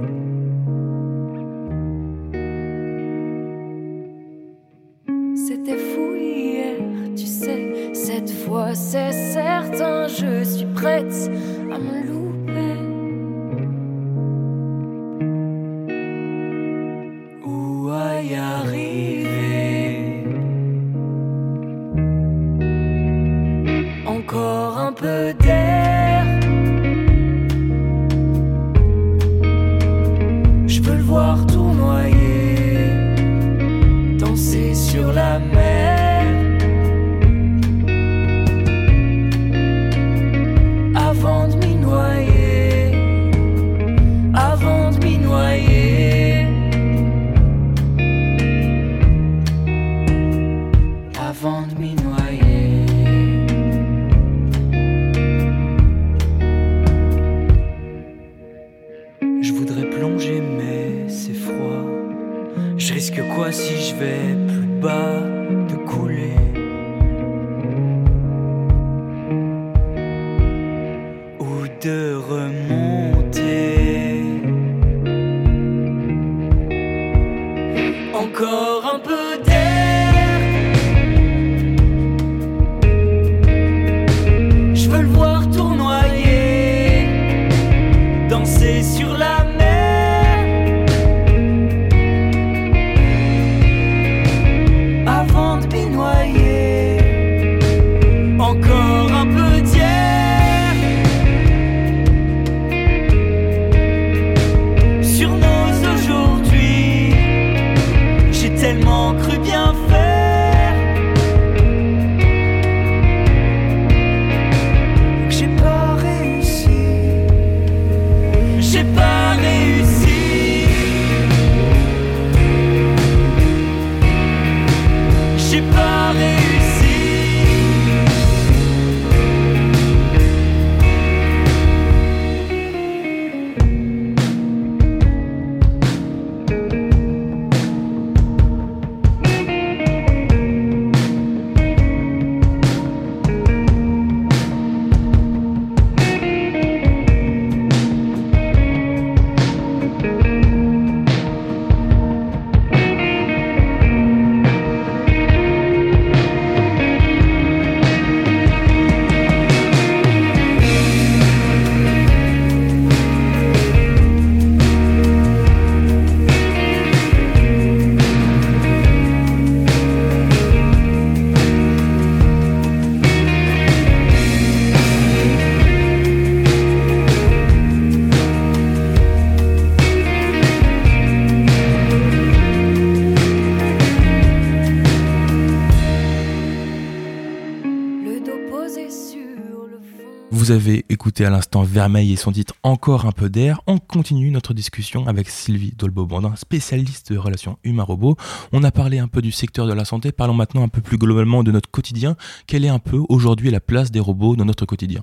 Vous 190.44 190.50
avez 190.50 190.84
écouté 190.90 191.24
à 191.24 191.30
l'instant 191.30 191.62
Vermeil 191.62 192.12
et 192.12 192.16
son 192.16 192.30
titre 192.30 192.52
Encore 192.62 193.06
un 193.06 193.12
peu 193.12 193.30
d'air. 193.30 193.62
On 193.66 193.78
continue 193.78 194.30
notre 194.30 194.52
discussion 194.52 195.06
avec 195.06 195.30
Sylvie 195.30 195.72
Dolbeau-Bandin, 195.74 196.36
spécialiste 196.36 197.10
de 197.12 197.16
relations 197.16 197.56
humain-robot. 197.64 198.18
On 198.52 198.62
a 198.62 198.70
parlé 198.70 198.98
un 198.98 199.08
peu 199.08 199.22
du 199.22 199.32
secteur 199.32 199.66
de 199.66 199.72
la 199.72 199.86
santé. 199.86 200.12
Parlons 200.12 200.34
maintenant 200.34 200.62
un 200.62 200.68
peu 200.68 200.82
plus 200.82 200.98
globalement 200.98 201.44
de 201.44 201.50
notre 201.50 201.70
quotidien. 201.70 202.14
Quelle 202.46 202.66
est 202.66 202.68
un 202.68 202.78
peu 202.78 203.00
aujourd'hui 203.08 203.50
la 203.50 203.60
place 203.60 203.90
des 203.90 204.00
robots 204.00 204.36
dans 204.36 204.44
notre 204.44 204.66
quotidien? 204.66 205.02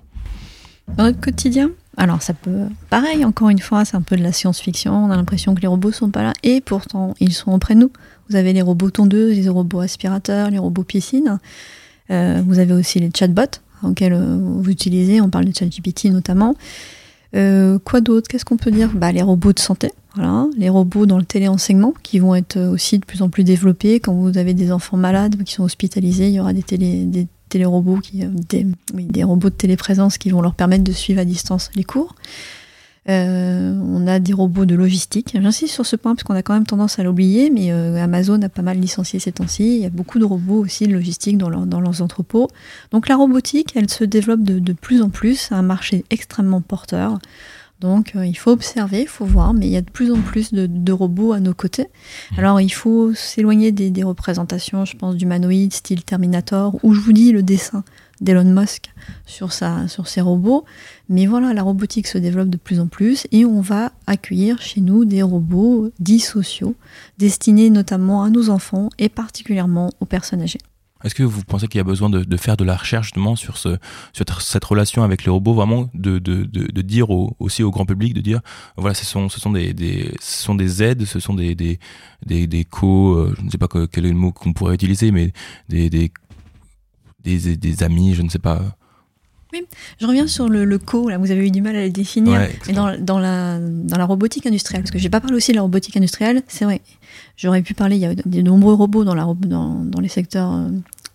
Dans 0.96 1.06
notre 1.06 1.20
quotidien? 1.20 1.72
Alors, 1.98 2.22
ça 2.22 2.36
peut. 2.36 2.68
Pareil, 2.92 3.26
encore 3.26 3.50
une 3.50 3.58
fois, 3.58 3.84
c'est 3.84 3.98
un 3.98 4.04
peu 4.04 4.18
de 4.18 4.22
la 4.22 4.34
science-fiction. 4.34 4.94
On 4.94 5.10
a 5.10 5.16
l'impression 5.16 5.56
que 5.56 5.62
les 5.62 5.68
robots 5.68 5.92
sont 5.92 6.12
pas 6.12 6.22
là. 6.22 6.34
Et 6.44 6.62
pourtant, 6.62 7.16
ils 7.20 7.34
sont 7.34 7.52
auprès 7.52 7.74
de 7.74 7.80
nous. 7.80 7.92
Vous 8.30 8.36
avez 8.36 8.54
les 8.54 8.62
robots 8.62 8.92
tondeuses, 8.92 9.40
les 9.40 9.50
robots 9.50 9.80
aspirateurs, 9.80 10.52
les 10.52 10.60
robots 10.60 10.84
piscines. 10.84 11.40
Euh, 12.12 12.44
vous 12.46 12.60
avez 12.60 12.74
aussi 12.74 13.00
les 13.00 13.10
chatbots, 13.10 13.60
auxquels 13.84 14.14
euh, 14.14 14.38
vous 14.40 14.70
utilisez. 14.70 15.22
On 15.22 15.30
parle 15.30 15.46
de 15.46 15.56
ChatGPT 15.56 16.06
notamment. 16.06 16.56
Euh, 17.36 17.80
quoi 17.80 18.02
d'autre? 18.02 18.28
Qu'est-ce 18.28 18.46
qu'on 18.46 18.58
peut 18.58 18.72
dire? 18.72 18.92
Bah, 18.94 19.12
Les 19.12 19.22
robots 19.22 19.54
de 19.54 19.60
santé. 19.60 19.92
Voilà, 20.16 20.48
les 20.58 20.68
robots 20.68 21.06
dans 21.06 21.18
le 21.18 21.24
téléenseignement 21.24 21.94
qui 22.04 22.20
vont 22.20 22.36
être 22.36 22.60
aussi 22.60 23.00
de 23.00 23.06
plus 23.06 23.22
en 23.22 23.30
plus 23.30 23.46
développés. 23.46 24.02
Quand 24.02 24.14
vous 24.14 24.38
avez 24.38 24.54
des 24.54 24.74
enfants 24.74 24.98
malades 24.98 25.42
qui 25.44 25.54
sont 25.54 25.64
hospitalisés, 25.64 26.28
il 26.28 26.34
y 26.34 26.40
aura 26.42 26.52
des, 26.52 26.64
télé, 26.64 27.06
des 27.06 27.28
télérobots, 27.48 28.00
euh, 28.16 28.64
des 28.94 29.24
robots 29.24 29.50
de 29.50 29.56
téléprésence 29.56 30.18
qui 30.18 30.30
vont 30.32 30.42
leur 30.42 30.56
permettre 30.56 30.84
de 30.84 30.92
suivre 30.92 31.22
à 31.22 31.26
distance 31.26 31.70
les 31.76 31.84
cours. 31.84 32.16
Euh, 33.10 33.74
on 33.84 34.06
a 34.06 34.20
des 34.20 34.32
robots 34.34 34.66
de 34.66 34.76
logistique. 34.76 35.32
J'insiste 35.34 35.74
sur 35.74 35.86
ce 35.88 35.96
point 35.96 36.14
parce 36.14 36.24
qu'on 36.24 36.36
a 36.36 36.44
quand 36.44 36.54
même 36.54 36.68
tendance 36.68 37.00
à 37.00 37.04
l'oublier, 37.04 37.50
mais 37.50 37.72
euh, 37.72 37.96
Amazon 38.02 38.40
a 38.44 38.50
pas 38.50 38.62
mal 38.62 38.80
licencié 38.80 39.20
ces 39.20 39.32
temps-ci. 39.32 39.78
Il 39.78 39.82
y 39.82 39.86
a 39.86 39.90
beaucoup 39.90 40.20
de 40.20 40.26
robots 40.26 40.60
aussi 40.60 40.88
de 40.88 40.94
logistique 40.94 41.38
dans, 41.38 41.50
leur- 41.50 41.66
dans 41.66 41.80
leurs 41.82 42.02
entrepôts. 42.04 42.48
Donc 42.92 43.08
la 43.10 43.16
robotique, 43.16 43.72
elle 43.76 43.90
se 43.90 44.04
développe 44.04 44.44
de, 44.44 44.60
de 44.60 44.74
plus 44.74 45.02
en 45.02 45.10
plus. 45.10 45.36
C'est 45.36 45.56
un 45.56 45.64
marché 45.64 46.06
extrêmement 46.12 46.62
porteur. 46.62 47.18
Donc 47.80 48.12
euh, 48.16 48.24
il 48.28 48.36
faut 48.36 48.52
observer, 48.52 49.02
il 49.02 49.08
faut 49.08 49.26
voir, 49.26 49.56
mais 49.56 49.66
il 49.66 49.72
y 49.72 49.78
a 49.78 49.82
de 49.82 49.90
plus 49.90 50.12
en 50.12 50.22
plus 50.22 50.54
de, 50.54 50.68
de 50.68 50.92
robots 50.92 51.34
à 51.34 51.40
nos 51.40 51.56
côtés. 51.56 51.88
Alors 52.38 52.62
il 52.62 52.70
faut 52.70 53.16
s'éloigner 53.16 53.72
des, 53.72 53.90
des 53.90 54.04
représentations, 54.04 54.86
je 54.86 54.96
pense, 54.96 55.16
d'humanoïdes, 55.16 55.74
style 55.74 56.04
Terminator, 56.04 56.78
où 56.84 56.94
je 56.94 57.00
vous 57.00 57.14
dis 57.14 57.32
le 57.32 57.42
dessin 57.42 57.84
d'Elon 58.22 58.46
Musk 58.46 58.92
sur, 59.26 59.52
sa, 59.52 59.88
sur 59.88 60.08
ses 60.08 60.22
robots. 60.22 60.64
Mais 61.10 61.26
voilà, 61.26 61.54
la 61.54 61.64
robotique 61.64 62.08
se 62.08 62.18
développe 62.18 62.50
de 62.50 62.58
plus 62.58 62.80
en 62.80 62.88
plus 62.88 63.28
et 63.32 63.44
on 63.46 63.62
va 63.62 63.92
accueillir 64.08 64.62
chez 64.62 64.80
nous 64.82 65.04
des 65.06 65.22
robots 65.24 65.92
dits 66.00 66.20
sociaux, 66.20 66.76
destinés 67.18 67.70
notamment 67.70 68.24
à 68.24 68.30
nos 68.30 68.50
enfants 68.50 68.90
et 69.00 69.10
particulièrement 69.10 69.90
aux 70.00 70.06
personnes 70.06 70.42
âgées. 70.42 70.60
Est-ce 71.04 71.16
que 71.16 71.24
vous 71.24 71.42
pensez 71.44 71.68
qu'il 71.68 71.80
y 71.80 71.82
a 71.82 71.84
besoin 71.84 72.12
de, 72.12 72.38
faire 72.38 72.58
de 72.58 72.64
la 72.64 72.76
recherche 72.78 73.08
justement 73.08 73.36
sur, 73.36 73.58
ce, 73.58 73.70
sur 74.14 74.40
cette 74.40 74.64
relation 74.64 75.02
avec 75.02 75.26
les 75.26 75.32
robots, 75.32 75.56
vraiment 75.56 75.90
de, 75.96 76.20
de, 76.20 76.44
de, 76.44 76.82
dire 76.84 77.10
au- 77.10 77.36
aussi 77.40 77.64
au 77.64 77.72
grand 77.72 77.88
public, 77.88 78.14
de 78.14 78.22
dire 78.22 78.42
voilà, 78.78 78.94
ce 78.94 79.04
sont, 79.04 79.28
ce 79.28 79.40
sont, 79.40 79.50
des, 79.50 79.74
des, 79.74 80.14
ce 80.22 80.44
sont 80.44 80.54
des 80.54 80.84
aides, 80.84 81.06
ce 81.06 81.20
sont 81.20 81.34
des, 81.34 81.56
des, 81.56 81.80
des, 82.24 82.46
des 82.46 82.66
co, 82.66 83.16
euh, 83.16 83.34
je 83.36 83.42
ne 83.44 83.50
sais 83.50 83.58
pas 83.58 83.68
que- 83.68 83.88
quel 83.88 84.06
est 84.06 84.10
le 84.10 84.16
mot 84.16 84.32
qu'on 84.32 84.54
pourrait 84.54 84.76
utiliser, 84.76 85.10
mais 85.12 85.34
des, 85.70 85.90
des, 85.90 86.12
des, 87.24 87.56
des 87.56 87.84
amis, 87.84 88.14
je 88.14 88.22
ne 88.22 88.30
sais 88.30 88.40
pas. 88.40 88.62
Je 90.00 90.08
reviens 90.08 90.28
sur 90.28 90.48
le, 90.48 90.64
le 90.64 90.80
co, 90.80 91.10
là, 91.10 91.18
vous 91.18 91.30
avez 91.30 91.46
eu 91.46 91.52
du 91.52 91.62
mal 91.62 91.76
à 91.76 91.84
le 91.84 91.90
définir. 91.90 92.40
Ouais, 92.40 92.58
Mais 92.68 92.74
dans, 92.74 92.98
dans, 92.98 93.20
la, 93.20 93.60
dans 93.60 93.98
la 93.98 94.06
robotique 94.06 94.46
industrielle, 94.46 94.82
parce 94.82 94.92
que 94.92 95.00
j'ai 95.00 95.10
pas 95.10 95.20
parlé 95.20 95.36
aussi 95.36 95.52
de 95.52 95.58
la 95.58 95.62
robotique 95.62 95.98
industrielle, 95.98 96.42
c'est 96.48 96.64
vrai. 96.64 96.82
J'aurais 97.36 97.62
pu 97.62 97.74
parler, 97.74 97.98
il 97.98 98.02
y 98.02 98.06
a 98.06 98.16
de, 98.16 98.24
de 98.26 98.42
nombreux 98.42 98.74
robots 98.74 99.04
dans, 99.04 99.16
la, 99.16 99.26
dans, 99.40 99.84
dans 99.84 100.00
les 100.00 100.08
secteurs 100.08 100.52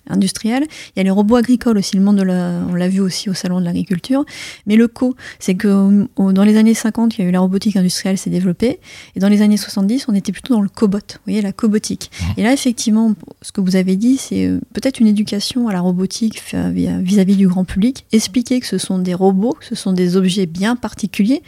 industriels. 0.08 0.64
Il 0.94 0.98
y 0.98 1.00
a 1.00 1.04
les 1.04 1.10
robots 1.10 1.36
agricoles 1.36 1.78
aussi, 1.78 1.96
le 1.96 2.02
monde 2.02 2.16
de 2.16 2.22
la, 2.22 2.60
on 2.68 2.74
l'a 2.74 2.88
vu 2.88 3.00
aussi 3.00 3.30
au 3.30 3.34
salon 3.34 3.60
de 3.60 3.64
l'agriculture. 3.64 4.24
Mais 4.66 4.76
le 4.76 4.88
co, 4.88 5.14
c'est 5.38 5.54
que 5.54 6.06
dans 6.16 6.44
les 6.44 6.56
années 6.56 6.74
50, 6.74 7.16
il 7.16 7.22
y 7.22 7.24
a 7.24 7.28
eu 7.28 7.32
la 7.32 7.40
robotique 7.40 7.76
industrielle 7.76 8.18
s'est 8.18 8.30
développée, 8.30 8.80
et 9.14 9.20
dans 9.20 9.28
les 9.28 9.42
années 9.42 9.56
70, 9.56 10.06
on 10.08 10.14
était 10.14 10.32
plutôt 10.32 10.54
dans 10.54 10.62
le 10.62 10.68
cobot, 10.68 10.98
vous 10.98 11.20
voyez, 11.26 11.42
la 11.42 11.52
cobotique. 11.52 12.10
Mmh. 12.10 12.24
Et 12.38 12.42
là, 12.42 12.52
effectivement, 12.52 13.14
ce 13.42 13.52
que 13.52 13.60
vous 13.60 13.76
avez 13.76 13.96
dit, 13.96 14.16
c'est 14.16 14.46
euh, 14.46 14.60
peut-être 14.72 15.00
une 15.00 15.06
éducation 15.06 15.68
à 15.68 15.72
la 15.72 15.80
robotique 15.80 16.42
vis-à-vis 16.52 17.36
du 17.36 17.48
grand 17.48 17.64
public, 17.64 18.06
expliquer 18.12 18.60
que 18.60 18.66
ce 18.66 18.78
sont 18.78 18.98
des 18.98 19.14
robots, 19.14 19.56
que 19.58 19.64
ce 19.64 19.74
sont 19.74 19.92
des 19.92 20.16
objets 20.16 20.46
bien 20.46 20.76
particuliers, 20.76 21.42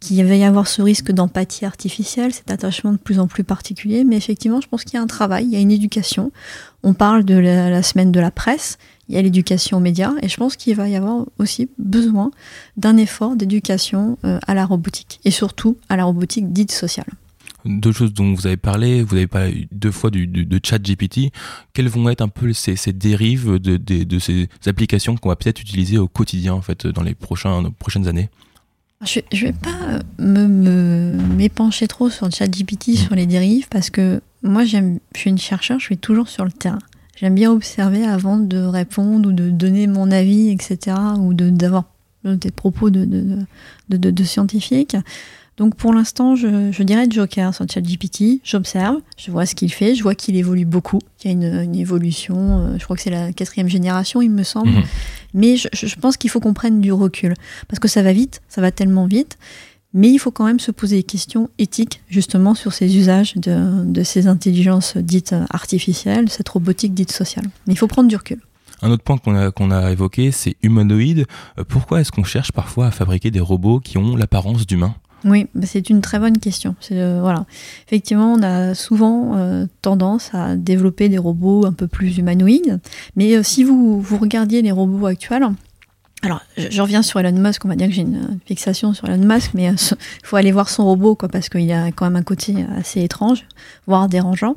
qu'il 0.00 0.24
va 0.24 0.36
y 0.36 0.44
avoir 0.44 0.68
ce 0.68 0.80
risque 0.80 1.10
d'empathie 1.10 1.64
artificielle, 1.64 2.32
cet 2.32 2.50
attachement 2.50 2.92
de 2.92 2.98
plus 2.98 3.18
en 3.18 3.26
plus 3.26 3.44
particulier. 3.44 4.04
Mais 4.04 4.16
effectivement, 4.16 4.60
je 4.60 4.68
pense 4.68 4.84
qu'il 4.84 4.94
y 4.94 4.96
a 4.96 5.02
un 5.02 5.06
travail, 5.08 5.44
il 5.46 5.50
y 5.50 5.56
a 5.56 5.60
une 5.60 5.72
éducation. 5.72 6.30
On 6.82 6.94
parle 6.94 7.24
de 7.24 7.34
la, 7.34 7.82
semaine 7.82 8.12
de 8.12 8.20
la 8.20 8.30
presse, 8.30 8.78
il 9.08 9.16
y 9.16 9.18
a 9.18 9.22
l'éducation 9.22 9.78
aux 9.78 9.80
médias, 9.80 10.12
et 10.22 10.28
je 10.28 10.36
pense 10.36 10.56
qu'il 10.56 10.76
va 10.76 10.88
y 10.88 10.94
avoir 10.94 11.24
aussi 11.38 11.68
besoin 11.78 12.30
d'un 12.76 12.96
effort 12.96 13.34
d'éducation 13.34 14.18
euh, 14.24 14.38
à 14.46 14.54
la 14.54 14.64
robotique, 14.64 15.18
et 15.24 15.30
surtout 15.30 15.76
à 15.88 15.96
la 15.96 16.04
robotique 16.04 16.52
dite 16.52 16.70
sociale. 16.72 17.08
Deux 17.64 17.90
choses 17.90 18.14
dont 18.14 18.32
vous 18.32 18.46
avez 18.46 18.56
parlé, 18.56 19.02
vous 19.02 19.16
avez 19.16 19.26
parlé 19.26 19.66
deux 19.72 19.90
fois 19.90 20.10
du, 20.10 20.28
de 20.28 20.60
chat 20.62 20.78
GPT. 20.78 21.32
Quelles 21.72 21.88
vont 21.88 22.08
être 22.08 22.22
un 22.22 22.28
peu 22.28 22.52
ces, 22.52 22.76
dérives 22.92 23.58
de, 23.58 23.76
de, 23.76 24.04
de, 24.04 24.18
ces 24.20 24.48
applications 24.66 25.16
qu'on 25.16 25.28
va 25.28 25.36
peut-être 25.36 25.60
utiliser 25.60 25.98
au 25.98 26.06
quotidien 26.06 26.54
en 26.54 26.62
fait 26.62 26.86
dans 26.86 27.02
les 27.02 27.14
prochaines 27.14 28.06
années? 28.06 28.30
Je 29.04 29.20
ne 29.32 29.40
vais 29.40 29.52
pas 29.52 30.00
me, 30.18 31.12
m'épancher 31.36 31.86
trop 31.86 32.10
sur 32.10 32.26
le 32.26 32.32
chat 32.32 32.48
GPT, 32.48 32.96
sur 32.96 33.14
les 33.14 33.26
dérives, 33.26 33.68
parce 33.68 33.90
que 33.90 34.20
moi, 34.42 34.64
j'aime, 34.64 34.98
je 35.14 35.20
suis 35.20 35.30
une 35.30 35.38
chercheure, 35.38 35.78
je 35.78 35.84
suis 35.84 35.98
toujours 35.98 36.28
sur 36.28 36.44
le 36.44 36.52
terrain. 36.52 36.78
J'aime 37.16 37.34
bien 37.34 37.50
observer 37.50 38.04
avant 38.04 38.36
de 38.36 38.58
répondre 38.58 39.28
ou 39.28 39.32
de 39.32 39.50
donner 39.50 39.86
mon 39.86 40.10
avis, 40.10 40.50
etc., 40.50 40.96
ou 41.18 41.34
de, 41.34 41.50
d'avoir 41.50 41.84
des 42.24 42.50
propos 42.50 42.90
de, 42.90 43.04
de, 43.04 43.46
de, 43.88 44.10
de 44.10 44.24
scientifiques. 44.24 44.96
Donc 45.58 45.74
pour 45.74 45.92
l'instant, 45.92 46.36
je, 46.36 46.82
dirais 46.84 47.06
Joker 47.10 47.52
sur 47.52 47.66
ChatGPT. 47.68 48.40
J'observe, 48.44 48.98
je 49.16 49.32
vois 49.32 49.44
ce 49.44 49.56
qu'il 49.56 49.72
fait, 49.72 49.96
je 49.96 50.04
vois 50.04 50.14
qu'il 50.14 50.36
évolue 50.36 50.64
beaucoup, 50.64 51.00
qu'il 51.18 51.32
y 51.32 51.34
a 51.44 51.62
une, 51.62 51.74
évolution. 51.74 52.36
Euh, 52.60 52.78
je 52.78 52.84
crois 52.84 52.96
que 52.96 53.02
c'est 53.02 53.10
la 53.10 53.32
quatrième 53.32 53.68
génération, 53.68 54.22
il 54.22 54.30
me 54.30 54.44
semble. 54.44 54.70
Mhm. 54.70 54.84
Mais 55.34 55.56
je, 55.56 55.94
pense 55.96 56.16
qu'il 56.16 56.30
faut 56.30 56.38
qu'on 56.38 56.54
prenne 56.54 56.80
du 56.80 56.92
recul 56.92 57.34
parce 57.66 57.80
que 57.80 57.88
ça 57.88 58.02
va 58.02 58.12
vite, 58.12 58.40
ça 58.48 58.60
va 58.60 58.70
tellement 58.70 59.06
vite. 59.06 59.36
Mais 59.94 60.08
il 60.08 60.18
faut 60.18 60.30
quand 60.30 60.44
même 60.44 60.60
se 60.60 60.70
poser 60.70 60.96
des 60.96 61.02
questions 61.02 61.50
éthiques 61.58 62.02
justement 62.08 62.54
sur 62.54 62.72
ces 62.72 62.96
usages 62.96 63.34
de, 63.36 64.02
ces 64.04 64.28
intelligences 64.28 64.96
dites 64.96 65.34
artificielles, 65.50 66.28
cette 66.28 66.48
robotique 66.48 66.94
dite 66.94 67.10
sociale. 67.10 67.46
Mais 67.66 67.72
il 67.72 67.76
faut 67.76 67.88
prendre 67.88 68.08
du 68.08 68.14
recul. 68.14 68.40
Un 68.80 68.90
autre 68.90 69.02
point 69.02 69.18
qu'on 69.18 69.34
a, 69.34 69.50
qu'on 69.50 69.72
a 69.72 69.90
évoqué, 69.90 70.30
c'est 70.30 70.54
humanoïde. 70.62 71.26
Euh, 71.58 71.64
pourquoi 71.66 72.00
est-ce 72.00 72.12
qu'on 72.12 72.22
cherche 72.22 72.52
parfois 72.52 72.86
à 72.86 72.90
fabriquer 72.92 73.32
des 73.32 73.40
robots 73.40 73.80
qui 73.80 73.98
ont 73.98 74.14
l'apparence 74.14 74.66
d'humains? 74.66 74.94
Oui, 75.24 75.46
bah, 75.54 75.66
c'est 75.66 75.90
une 75.90 76.00
très 76.00 76.18
bonne 76.18 76.38
question. 76.38 76.74
Euh, 76.92 77.18
voilà. 77.20 77.46
Effectivement, 77.86 78.32
on 78.34 78.42
a 78.42 78.74
souvent 78.74 79.36
euh, 79.36 79.66
tendance 79.82 80.30
à 80.32 80.56
développer 80.56 81.08
des 81.08 81.18
robots 81.18 81.66
un 81.66 81.72
peu 81.72 81.86
plus 81.86 82.18
humanoïdes, 82.18 82.80
mais 83.16 83.36
euh, 83.36 83.42
si 83.42 83.64
vous, 83.64 84.00
vous 84.00 84.18
regardiez 84.18 84.62
les 84.62 84.70
robots 84.70 85.06
actuels, 85.06 85.46
alors 86.22 86.40
je, 86.56 86.82
reviens 86.82 87.02
sur 87.02 87.20
Elon 87.20 87.38
Musk, 87.38 87.64
on 87.64 87.68
va 87.68 87.76
dire 87.76 87.86
que 87.86 87.92
j'ai 87.92 88.02
une 88.02 88.40
fixation 88.44 88.92
sur 88.92 89.08
Elon 89.08 89.24
Musk, 89.24 89.52
mais 89.54 89.66
il 89.66 89.96
faut 90.24 90.36
aller 90.36 90.52
voir 90.52 90.68
son 90.68 90.84
robot, 90.84 91.14
quoi, 91.14 91.28
parce 91.28 91.48
qu'il 91.48 91.70
a 91.72 91.92
quand 91.92 92.06
même 92.06 92.16
un 92.16 92.22
côté 92.22 92.54
assez 92.76 93.02
étrange, 93.02 93.44
voire 93.86 94.08
dérangeant. 94.08 94.56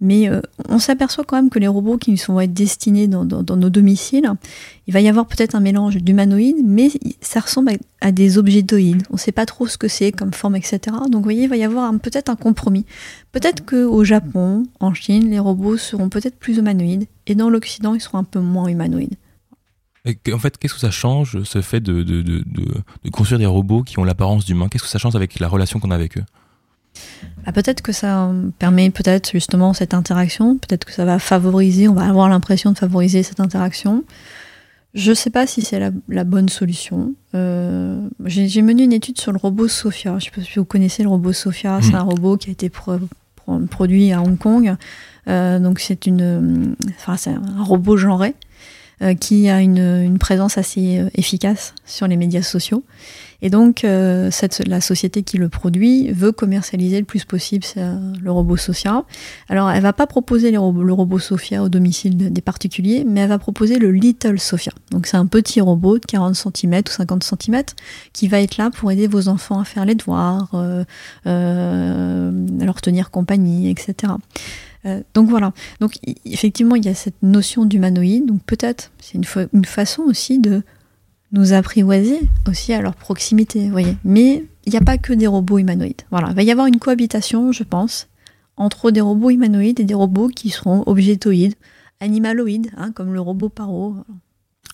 Mais 0.00 0.28
euh, 0.28 0.40
on 0.68 0.78
s'aperçoit 0.78 1.24
quand 1.24 1.36
même 1.36 1.50
que 1.50 1.58
les 1.58 1.66
robots 1.66 1.98
qui 1.98 2.16
sont 2.16 2.38
être 2.38 2.52
destinés 2.52 3.08
dans, 3.08 3.24
nos 3.24 3.70
domiciles, 3.70 4.30
il 4.86 4.94
va 4.94 5.00
y 5.00 5.08
avoir 5.08 5.26
peut-être 5.26 5.56
un 5.56 5.60
mélange 5.60 5.96
d'humanoïdes, 5.96 6.64
mais 6.64 6.90
ça 7.20 7.40
ressemble 7.40 7.72
à, 8.00 8.12
des 8.12 8.38
objetoïdes. 8.38 9.02
On 9.10 9.14
ne 9.14 9.18
sait 9.18 9.32
pas 9.32 9.44
trop 9.44 9.66
ce 9.66 9.76
que 9.76 9.88
c'est 9.88 10.12
comme 10.12 10.32
forme, 10.32 10.54
etc. 10.54 10.78
Donc 11.10 11.16
vous 11.16 11.22
voyez, 11.22 11.44
il 11.44 11.48
va 11.48 11.56
y 11.56 11.64
avoir 11.64 11.92
peut-être 11.98 12.28
un 12.28 12.36
compromis. 12.36 12.86
Peut-être 13.32 13.66
qu'au 13.66 14.04
Japon, 14.04 14.64
en 14.78 14.94
Chine, 14.94 15.30
les 15.30 15.40
robots 15.40 15.76
seront 15.76 16.08
peut-être 16.08 16.36
plus 16.36 16.58
humanoïdes, 16.58 17.06
et 17.26 17.34
dans 17.34 17.50
l'Occident, 17.50 17.94
ils 17.94 18.00
seront 18.00 18.18
un 18.18 18.24
peu 18.24 18.40
moins 18.40 18.68
humanoïdes. 18.68 19.16
en 20.06 20.38
fait, 20.38 20.58
qu'est-ce 20.58 20.74
que 20.74 20.80
ça 20.80 20.92
change, 20.92 21.42
ce 21.42 21.60
fait 21.60 21.80
de, 21.80 22.02
de 22.04 23.10
construire 23.10 23.40
des 23.40 23.46
robots 23.46 23.82
qui 23.82 23.98
ont 23.98 24.04
l'apparence 24.04 24.44
d'humains? 24.44 24.68
Qu'est-ce 24.68 24.84
que 24.84 24.88
ça 24.88 24.98
change 24.98 25.16
avec 25.16 25.40
la 25.40 25.48
relation 25.48 25.80
qu'on 25.80 25.90
a 25.90 25.96
avec 25.96 26.18
eux? 26.18 26.24
Bah, 27.48 27.52
peut-être 27.52 27.80
que 27.80 27.92
ça 27.92 28.30
permet 28.58 28.90
peut-être 28.90 29.32
justement 29.32 29.72
cette 29.72 29.94
interaction, 29.94 30.58
peut-être 30.58 30.84
que 30.84 30.92
ça 30.92 31.06
va 31.06 31.18
favoriser, 31.18 31.88
on 31.88 31.94
va 31.94 32.04
avoir 32.04 32.28
l'impression 32.28 32.72
de 32.72 32.76
favoriser 32.76 33.22
cette 33.22 33.40
interaction. 33.40 34.04
Je 34.92 35.10
ne 35.10 35.14
sais 35.14 35.30
pas 35.30 35.46
si 35.46 35.62
c'est 35.62 35.80
la, 35.80 36.24
bonne 36.24 36.50
solution. 36.50 37.14
Euh, 37.34 38.06
j'ai 38.26 38.60
mené 38.60 38.82
une 38.82 38.92
étude 38.92 39.18
sur 39.18 39.32
le 39.32 39.38
robot 39.38 39.66
Sophia. 39.66 40.10
Je 40.12 40.16
ne 40.16 40.20
sais 40.20 40.30
pas 40.30 40.42
si 40.42 40.58
vous 40.58 40.66
connaissez 40.66 41.02
le 41.02 41.08
robot 41.08 41.32
Sophia. 41.32 41.78
C'est 41.80 41.92
mm. 41.92 41.96
un 41.96 42.02
robot 42.02 42.36
qui 42.36 42.50
a 42.50 42.52
été 42.52 42.70
produit 43.70 44.12
à 44.12 44.20
Hong 44.20 44.36
Kong. 44.36 44.76
Euh, 45.28 45.58
donc 45.58 45.80
c'est 45.80 46.04
une, 46.04 46.74
enfin 46.98 47.16
c'est 47.16 47.30
un 47.30 47.62
robot 47.62 47.96
genré 47.96 48.34
euh, 49.00 49.14
qui 49.14 49.48
a 49.48 49.62
une, 49.62 49.78
une, 49.78 50.18
présence 50.18 50.58
assez 50.58 51.02
efficace 51.14 51.74
sur 51.86 52.08
les 52.08 52.16
médias 52.18 52.42
sociaux. 52.42 52.84
Et 53.40 53.50
donc, 53.50 53.84
euh, 53.84 54.30
cette, 54.30 54.66
la 54.66 54.80
société 54.80 55.22
qui 55.22 55.38
le 55.38 55.48
produit 55.48 56.10
veut 56.12 56.32
commercialiser 56.32 56.98
le 56.98 57.04
plus 57.04 57.24
possible 57.24 57.64
le 57.76 58.30
robot 58.30 58.56
Sophia. 58.56 59.04
Alors, 59.48 59.70
elle 59.70 59.82
va 59.82 59.92
pas 59.92 60.06
proposer 60.06 60.50
le 60.50 60.58
robot 60.58 61.18
Sophia 61.18 61.62
au 61.62 61.68
domicile 61.68 62.32
des 62.32 62.40
particuliers, 62.40 63.04
mais 63.06 63.20
elle 63.20 63.28
va 63.28 63.38
proposer 63.38 63.78
le 63.78 63.92
Little 63.92 64.40
Sophia. 64.40 64.72
Donc, 64.90 65.06
c'est 65.06 65.16
un 65.16 65.26
petit 65.26 65.60
robot 65.60 65.98
de 65.98 66.04
40 66.06 66.34
cm 66.34 66.82
ou 66.86 66.90
50 66.90 67.24
cm 67.24 67.62
qui 68.12 68.28
va 68.28 68.40
être 68.40 68.56
là 68.56 68.70
pour 68.70 68.90
aider 68.90 69.06
vos 69.06 69.28
enfants 69.28 69.60
à 69.60 69.64
faire 69.64 69.84
les 69.84 69.94
devoirs, 69.94 70.50
euh, 70.54 70.84
euh, 71.26 72.46
à 72.60 72.64
leur 72.64 72.80
tenir 72.80 73.10
compagnie, 73.10 73.70
etc. 73.70 74.12
Euh, 74.86 75.02
donc 75.14 75.28
voilà. 75.28 75.52
Donc 75.80 75.98
effectivement, 76.24 76.76
il 76.76 76.84
y 76.84 76.88
a 76.88 76.94
cette 76.94 77.22
notion 77.22 77.64
d'humanoïde. 77.64 78.26
Donc 78.26 78.42
peut-être 78.44 78.90
c'est 79.00 79.14
une, 79.14 79.24
une 79.52 79.64
façon 79.64 80.02
aussi 80.02 80.38
de 80.38 80.62
nous 81.32 81.52
apprivoiser 81.52 82.20
aussi 82.46 82.72
à 82.72 82.80
leur 82.80 82.94
proximité, 82.94 83.68
voyez. 83.70 83.96
Mais 84.04 84.44
il 84.64 84.70
n'y 84.70 84.78
a 84.78 84.82
pas 84.82 84.98
que 84.98 85.12
des 85.12 85.26
robots 85.26 85.58
humanoïdes. 85.58 86.02
Voilà, 86.10 86.28
il 86.30 86.34
va 86.34 86.42
y 86.42 86.50
avoir 86.50 86.66
une 86.66 86.78
cohabitation, 86.78 87.52
je 87.52 87.64
pense, 87.64 88.08
entre 88.56 88.90
des 88.90 89.00
robots 89.00 89.30
humanoïdes 89.30 89.80
et 89.80 89.84
des 89.84 89.94
robots 89.94 90.28
qui 90.28 90.50
seront 90.50 90.82
objetoïdes, 90.86 91.54
animaloïdes, 92.00 92.70
hein, 92.76 92.92
comme 92.92 93.12
le 93.12 93.20
robot 93.20 93.48
Paro. 93.48 93.96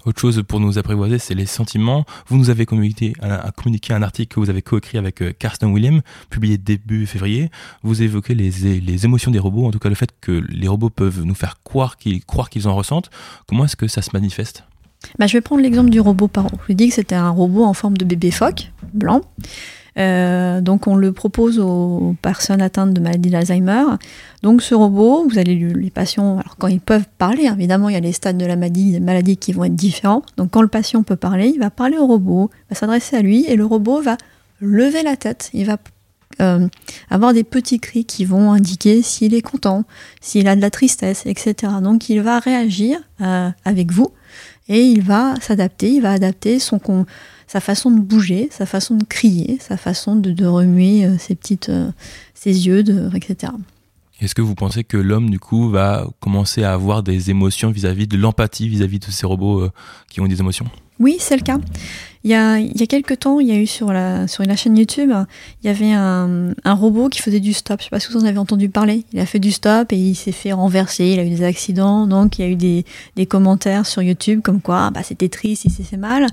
Autre 0.04 0.20
chose 0.20 0.42
pour 0.46 0.60
nous 0.60 0.78
apprivoiser, 0.78 1.18
c'est 1.18 1.34
les 1.34 1.46
sentiments. 1.46 2.04
Vous 2.26 2.36
nous 2.36 2.50
avez 2.50 2.66
communiqué 2.66 3.14
un, 3.22 4.02
article 4.02 4.34
que 4.34 4.40
vous 4.40 4.50
avez 4.50 4.60
coécrit 4.60 4.98
avec 4.98 5.22
euh, 5.22 5.32
Karsten 5.32 5.70
William, 5.70 6.02
publié 6.28 6.58
début 6.58 7.06
février. 7.06 7.50
Vous 7.82 8.02
évoquez 8.02 8.34
les, 8.34 8.50
les, 8.80 9.04
émotions 9.06 9.30
des 9.30 9.38
robots, 9.38 9.64
en 9.64 9.70
tout 9.70 9.78
cas 9.78 9.88
le 9.88 9.94
fait 9.94 10.10
que 10.20 10.44
les 10.50 10.68
robots 10.68 10.90
peuvent 10.90 11.22
nous 11.22 11.34
faire 11.34 11.62
croire 11.62 11.96
qu'ils 11.96 12.22
croire 12.22 12.50
qu'ils 12.50 12.68
en 12.68 12.76
ressentent. 12.76 13.10
Comment 13.48 13.64
est-ce 13.64 13.76
que 13.76 13.88
ça 13.88 14.02
se 14.02 14.10
manifeste? 14.12 14.64
Bah, 15.18 15.26
je 15.26 15.34
vais 15.34 15.40
prendre 15.40 15.62
l'exemple 15.62 15.90
du 15.90 16.00
robot 16.00 16.28
Paro. 16.28 16.48
Je 16.68 16.72
dis 16.74 16.88
que 16.88 16.94
c'était 16.94 17.14
un 17.14 17.30
robot 17.30 17.64
en 17.64 17.74
forme 17.74 17.96
de 17.96 18.04
bébé 18.04 18.30
phoque, 18.30 18.72
blanc. 18.92 19.22
Euh, 19.96 20.60
donc 20.60 20.88
on 20.88 20.96
le 20.96 21.12
propose 21.12 21.60
aux 21.60 22.16
personnes 22.20 22.60
atteintes 22.60 22.92
de 22.92 23.00
maladie 23.00 23.30
d'Alzheimer. 23.30 23.84
Donc 24.42 24.62
ce 24.62 24.74
robot, 24.74 25.26
vous 25.28 25.38
allez 25.38 25.54
les 25.54 25.90
patients, 25.90 26.38
alors 26.38 26.56
quand 26.58 26.66
ils 26.66 26.80
peuvent 26.80 27.06
parler, 27.18 27.44
évidemment 27.44 27.88
il 27.88 27.94
y 27.94 27.96
a 27.96 28.00
les 28.00 28.12
stades 28.12 28.38
de 28.38 28.46
la 28.46 28.56
maladie, 28.56 28.98
maladie 29.00 29.36
qui 29.36 29.52
vont 29.52 29.64
être 29.64 29.76
différents. 29.76 30.22
Donc 30.36 30.50
quand 30.50 30.62
le 30.62 30.68
patient 30.68 31.02
peut 31.02 31.16
parler, 31.16 31.52
il 31.54 31.60
va 31.60 31.70
parler 31.70 31.96
au 31.98 32.06
robot, 32.06 32.50
va 32.70 32.76
s'adresser 32.76 33.16
à 33.16 33.22
lui 33.22 33.44
et 33.46 33.56
le 33.56 33.64
robot 33.64 34.02
va 34.02 34.16
lever 34.60 35.02
la 35.02 35.16
tête, 35.16 35.50
il 35.52 35.66
va 35.66 35.76
euh, 36.40 36.66
avoir 37.10 37.32
des 37.32 37.44
petits 37.44 37.78
cris 37.78 38.04
qui 38.04 38.24
vont 38.24 38.52
indiquer 38.52 39.02
s'il 39.02 39.34
est 39.34 39.42
content, 39.42 39.84
s'il 40.20 40.48
a 40.48 40.56
de 40.56 40.60
la 40.60 40.70
tristesse, 40.70 41.22
etc. 41.26 41.74
Donc 41.80 42.08
il 42.08 42.20
va 42.22 42.40
réagir 42.40 42.98
euh, 43.20 43.50
avec 43.64 43.92
vous 43.92 44.10
et 44.68 44.82
il 44.82 45.02
va 45.02 45.34
s'adapter, 45.40 45.90
il 45.90 46.02
va 46.02 46.12
adapter 46.12 46.58
son, 46.58 46.80
sa 47.46 47.60
façon 47.60 47.90
de 47.90 48.00
bouger, 48.00 48.48
sa 48.50 48.66
façon 48.66 48.96
de 48.96 49.04
crier, 49.04 49.58
sa 49.60 49.76
façon 49.76 50.16
de, 50.16 50.46
remuer 50.46 51.04
euh, 51.04 51.18
ses 51.18 51.34
petites, 51.34 51.68
euh, 51.68 51.90
ses 52.34 52.66
yeux, 52.66 52.82
de, 52.82 53.10
etc. 53.14 53.52
Est-ce 54.20 54.34
que 54.34 54.42
vous 54.42 54.54
pensez 54.54 54.84
que 54.84 54.96
l'homme, 54.96 55.28
du 55.28 55.38
coup, 55.38 55.68
va 55.68 56.06
commencer 56.20 56.62
à 56.62 56.72
avoir 56.72 57.02
des 57.02 57.30
émotions 57.30 57.70
vis-à-vis 57.70 58.06
de 58.06 58.16
l'empathie 58.16 58.68
vis-à-vis 58.68 59.00
de 59.00 59.10
ces 59.10 59.26
robots 59.26 59.62
euh, 59.62 59.72
qui 60.08 60.20
ont 60.20 60.26
des 60.26 60.40
émotions? 60.40 60.66
Oui, 60.98 61.16
c'est 61.18 61.36
le 61.36 61.42
cas. 61.42 61.58
Il 62.24 62.30
y 62.30 62.34
a, 62.34 62.58
il 62.58 62.80
y 62.80 62.82
a 62.82 62.86
quelques 62.86 63.18
temps, 63.18 63.38
il 63.38 63.48
y 63.48 63.52
a 63.52 63.56
eu 63.56 63.66
sur 63.66 63.92
la, 63.92 64.26
sur 64.26 64.42
la 64.44 64.56
chaîne 64.56 64.78
YouTube, 64.78 65.12
il 65.62 65.66
y 65.66 65.68
avait 65.68 65.92
un, 65.92 66.54
un 66.64 66.72
robot 66.72 67.10
qui 67.10 67.20
faisait 67.20 67.38
du 67.38 67.52
stop. 67.52 67.80
Je 67.80 67.84
sais 67.84 67.90
pas 67.90 68.00
si 68.00 68.10
vous 68.10 68.18
en 68.18 68.24
avez 68.24 68.38
entendu 68.38 68.70
parler. 68.70 69.04
Il 69.12 69.20
a 69.20 69.26
fait 69.26 69.38
du 69.38 69.52
stop 69.52 69.92
et 69.92 69.98
il 69.98 70.14
s'est 70.14 70.32
fait 70.32 70.54
renverser, 70.54 71.04
il 71.04 71.20
a 71.20 71.24
eu 71.24 71.28
des 71.28 71.44
accidents. 71.44 72.06
Donc 72.06 72.38
il 72.38 72.42
y 72.46 72.48
a 72.48 72.50
eu 72.50 72.56
des, 72.56 72.86
des 73.16 73.26
commentaires 73.26 73.84
sur 73.84 74.00
YouTube 74.00 74.40
comme 74.42 74.62
quoi 74.62 74.90
bah, 74.90 75.02
c'était 75.02 75.28
triste, 75.28 75.66
il 75.66 75.70
s'est 75.70 75.82
fait 75.82 75.98
mal. 75.98 76.26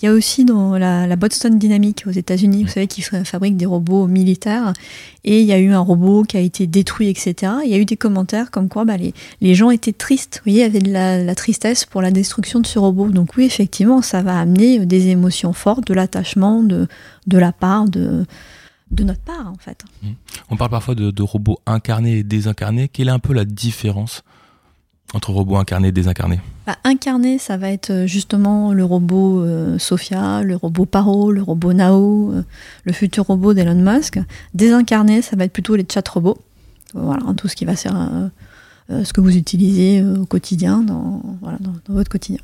Il 0.00 0.06
y 0.06 0.08
a 0.08 0.12
aussi 0.12 0.44
dans 0.44 0.78
la, 0.78 1.08
la 1.08 1.16
Boston 1.16 1.58
Dynamics 1.58 2.04
aux 2.06 2.12
États-Unis, 2.12 2.62
vous 2.62 2.70
savez, 2.70 2.86
qui 2.86 3.02
fabrique 3.02 3.56
des 3.56 3.66
robots 3.66 4.06
militaires. 4.06 4.72
Et 5.24 5.40
il 5.40 5.46
y 5.46 5.52
a 5.52 5.58
eu 5.58 5.72
un 5.72 5.80
robot 5.80 6.22
qui 6.22 6.36
a 6.36 6.40
été 6.40 6.68
détruit, 6.68 7.08
etc. 7.08 7.52
Il 7.64 7.70
y 7.70 7.74
a 7.74 7.78
eu 7.78 7.84
des 7.84 7.96
commentaires 7.96 8.52
comme 8.52 8.68
quoi 8.68 8.84
bah, 8.84 8.96
les, 8.96 9.12
les 9.40 9.54
gens 9.56 9.70
étaient 9.70 9.92
tristes. 9.92 10.40
Vous 10.44 10.52
voyez, 10.52 10.60
il 10.60 10.62
y 10.62 10.66
avait 10.66 10.80
de 10.80 10.92
la, 10.92 11.22
la 11.22 11.34
tristesse 11.34 11.84
pour 11.84 12.00
la 12.00 12.12
destruction 12.12 12.60
de 12.60 12.66
ce 12.66 12.78
robot. 12.78 13.08
Donc 13.08 13.30
oui, 13.36 13.44
effectivement, 13.44 14.02
ça 14.02 14.22
va 14.22 14.38
amener 14.38 14.86
des 14.86 15.08
émotions 15.08 15.31
fortes, 15.52 15.86
de 15.86 15.94
l'attachement 15.94 16.62
de, 16.62 16.86
de 17.26 17.38
la 17.38 17.52
part 17.52 17.88
de, 17.88 18.26
de 18.90 19.04
notre 19.04 19.22
part, 19.22 19.50
en 19.50 19.58
fait. 19.58 19.84
On 20.50 20.56
parle 20.56 20.70
parfois 20.70 20.94
de, 20.94 21.10
de 21.10 21.22
robots 21.22 21.58
incarnés 21.66 22.18
et 22.18 22.22
désincarnés. 22.22 22.88
Quelle 22.88 23.08
est 23.08 23.12
un 23.12 23.18
peu 23.18 23.32
la 23.32 23.44
différence 23.44 24.22
entre 25.14 25.30
robots 25.30 25.56
incarnés 25.56 25.88
et 25.88 25.92
désincarnés? 25.92 26.40
Bah, 26.66 26.76
incarné, 26.84 27.38
ça 27.38 27.56
va 27.56 27.70
être 27.70 27.90
euh, 27.90 28.06
justement 28.06 28.72
le 28.72 28.84
robot 28.84 29.40
euh, 29.40 29.78
Sophia, 29.78 30.42
le 30.42 30.56
robot 30.56 30.86
Paro, 30.86 31.32
le 31.32 31.42
robot 31.42 31.72
Nao, 31.72 32.32
euh, 32.32 32.44
le 32.84 32.92
futur 32.92 33.26
robot 33.26 33.52
d'Elon 33.52 33.74
Musk. 33.74 34.20
Désincarné, 34.54 35.20
ça 35.20 35.36
va 35.36 35.44
être 35.44 35.52
plutôt 35.52 35.76
les 35.76 35.86
chat 35.90 36.06
robots. 36.08 36.38
Voilà, 36.94 37.22
tout 37.36 37.48
ce 37.48 37.56
qui 37.56 37.64
va 37.64 37.76
ser- 37.76 37.90
euh, 37.92 39.04
ce 39.04 39.12
que 39.12 39.20
vous 39.20 39.36
utilisez 39.36 40.04
au 40.04 40.26
quotidien, 40.26 40.82
dans, 40.82 41.22
voilà, 41.40 41.58
dans, 41.60 41.72
dans 41.86 41.94
votre 41.94 42.10
quotidien. 42.10 42.40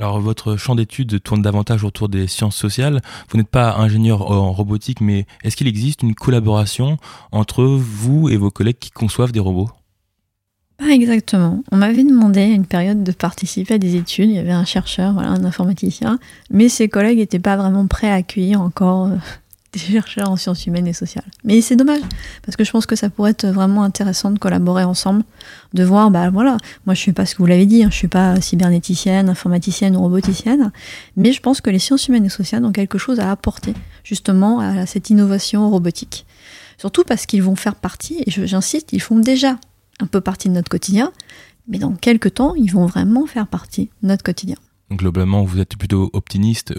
Alors, 0.00 0.18
votre 0.18 0.56
champ 0.56 0.74
d'études 0.74 1.22
tourne 1.22 1.42
davantage 1.42 1.84
autour 1.84 2.08
des 2.08 2.26
sciences 2.26 2.56
sociales. 2.56 3.02
Vous 3.28 3.36
n'êtes 3.36 3.50
pas 3.50 3.76
ingénieur 3.76 4.30
en 4.30 4.50
robotique, 4.50 5.02
mais 5.02 5.26
est-ce 5.44 5.56
qu'il 5.56 5.68
existe 5.68 6.02
une 6.02 6.14
collaboration 6.14 6.96
entre 7.32 7.64
vous 7.64 8.30
et 8.30 8.38
vos 8.38 8.50
collègues 8.50 8.78
qui 8.78 8.90
conçoivent 8.90 9.32
des 9.32 9.40
robots? 9.40 9.68
Pas 10.78 10.88
exactement. 10.88 11.62
On 11.70 11.76
m'avait 11.76 12.02
demandé 12.02 12.40
à 12.40 12.46
une 12.46 12.64
période 12.64 13.04
de 13.04 13.12
participer 13.12 13.74
à 13.74 13.78
des 13.78 13.96
études. 13.96 14.30
Il 14.30 14.36
y 14.36 14.38
avait 14.38 14.52
un 14.52 14.64
chercheur, 14.64 15.12
voilà, 15.12 15.28
un 15.28 15.44
informaticien, 15.44 16.18
mais 16.50 16.70
ses 16.70 16.88
collègues 16.88 17.18
n'étaient 17.18 17.38
pas 17.38 17.58
vraiment 17.58 17.86
prêts 17.86 18.10
à 18.10 18.14
accueillir 18.14 18.62
encore 18.62 19.08
euh, 19.08 19.16
des 19.72 19.78
chercheurs 19.78 20.30
en 20.30 20.36
sciences 20.36 20.66
humaines 20.66 20.86
et 20.86 20.92
sociales. 20.92 21.24
Mais 21.44 21.60
c'est 21.60 21.76
dommage, 21.76 22.00
parce 22.42 22.56
que 22.56 22.64
je 22.64 22.70
pense 22.70 22.86
que 22.86 22.96
ça 22.96 23.10
pourrait 23.10 23.32
être 23.32 23.46
vraiment 23.46 23.82
intéressant 23.82 24.30
de 24.30 24.38
collaborer 24.38 24.84
ensemble, 24.84 25.22
de 25.74 25.84
voir, 25.84 26.10
bah 26.10 26.30
voilà, 26.30 26.56
moi 26.86 26.94
je 26.94 27.00
suis 27.00 27.12
pas 27.12 27.26
ce 27.26 27.34
que 27.34 27.38
vous 27.38 27.46
l'avez 27.46 27.66
dit, 27.66 27.84
hein, 27.84 27.88
je 27.90 27.96
suis 27.96 28.08
pas 28.08 28.40
cybernéticienne, 28.40 29.28
informaticienne 29.28 29.96
ou 29.96 30.00
roboticienne, 30.00 30.72
mais 31.16 31.32
je 31.32 31.40
pense 31.40 31.60
que 31.60 31.70
les 31.70 31.78
sciences 31.78 32.08
humaines 32.08 32.26
et 32.26 32.30
sociales 32.30 32.64
ont 32.64 32.72
quelque 32.72 32.98
chose 32.98 33.20
à 33.20 33.30
apporter 33.30 33.74
justement 34.04 34.60
à 34.60 34.86
cette 34.86 35.10
innovation 35.10 35.68
robotique. 35.70 36.26
Surtout 36.78 37.04
parce 37.04 37.26
qu'ils 37.26 37.42
vont 37.42 37.56
faire 37.56 37.74
partie, 37.74 38.22
et 38.26 38.30
j'insiste, 38.30 38.92
ils 38.92 39.02
font 39.02 39.18
déjà 39.18 39.58
un 40.00 40.06
peu 40.06 40.20
partie 40.20 40.48
de 40.48 40.54
notre 40.54 40.70
quotidien, 40.70 41.12
mais 41.68 41.78
dans 41.78 41.92
quelques 41.92 42.34
temps, 42.34 42.54
ils 42.54 42.72
vont 42.72 42.86
vraiment 42.86 43.26
faire 43.26 43.46
partie 43.46 43.90
de 44.02 44.08
notre 44.08 44.22
quotidien. 44.22 44.56
Globalement, 44.92 45.44
vous 45.44 45.60
êtes 45.60 45.76
plutôt 45.76 46.10
optimiste, 46.12 46.74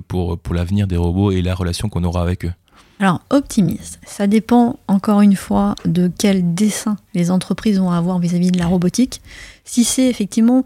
pour, 0.00 0.38
pour 0.38 0.54
l'avenir 0.54 0.86
des 0.86 0.96
robots 0.96 1.30
et 1.30 1.40
la 1.42 1.54
relation 1.54 1.88
qu'on 1.88 2.02
aura 2.04 2.22
avec 2.22 2.44
eux. 2.44 2.52
Alors, 3.00 3.20
optimiste, 3.30 4.00
ça 4.06 4.26
dépend 4.26 4.78
encore 4.88 5.20
une 5.20 5.36
fois 5.36 5.74
de 5.84 6.10
quel 6.18 6.54
dessin 6.54 6.96
les 7.14 7.30
entreprises 7.30 7.78
vont 7.78 7.90
avoir 7.90 8.18
vis-à-vis 8.18 8.50
de 8.50 8.58
la 8.58 8.66
robotique. 8.66 9.20
Si 9.64 9.84
c'est 9.84 10.08
effectivement... 10.08 10.64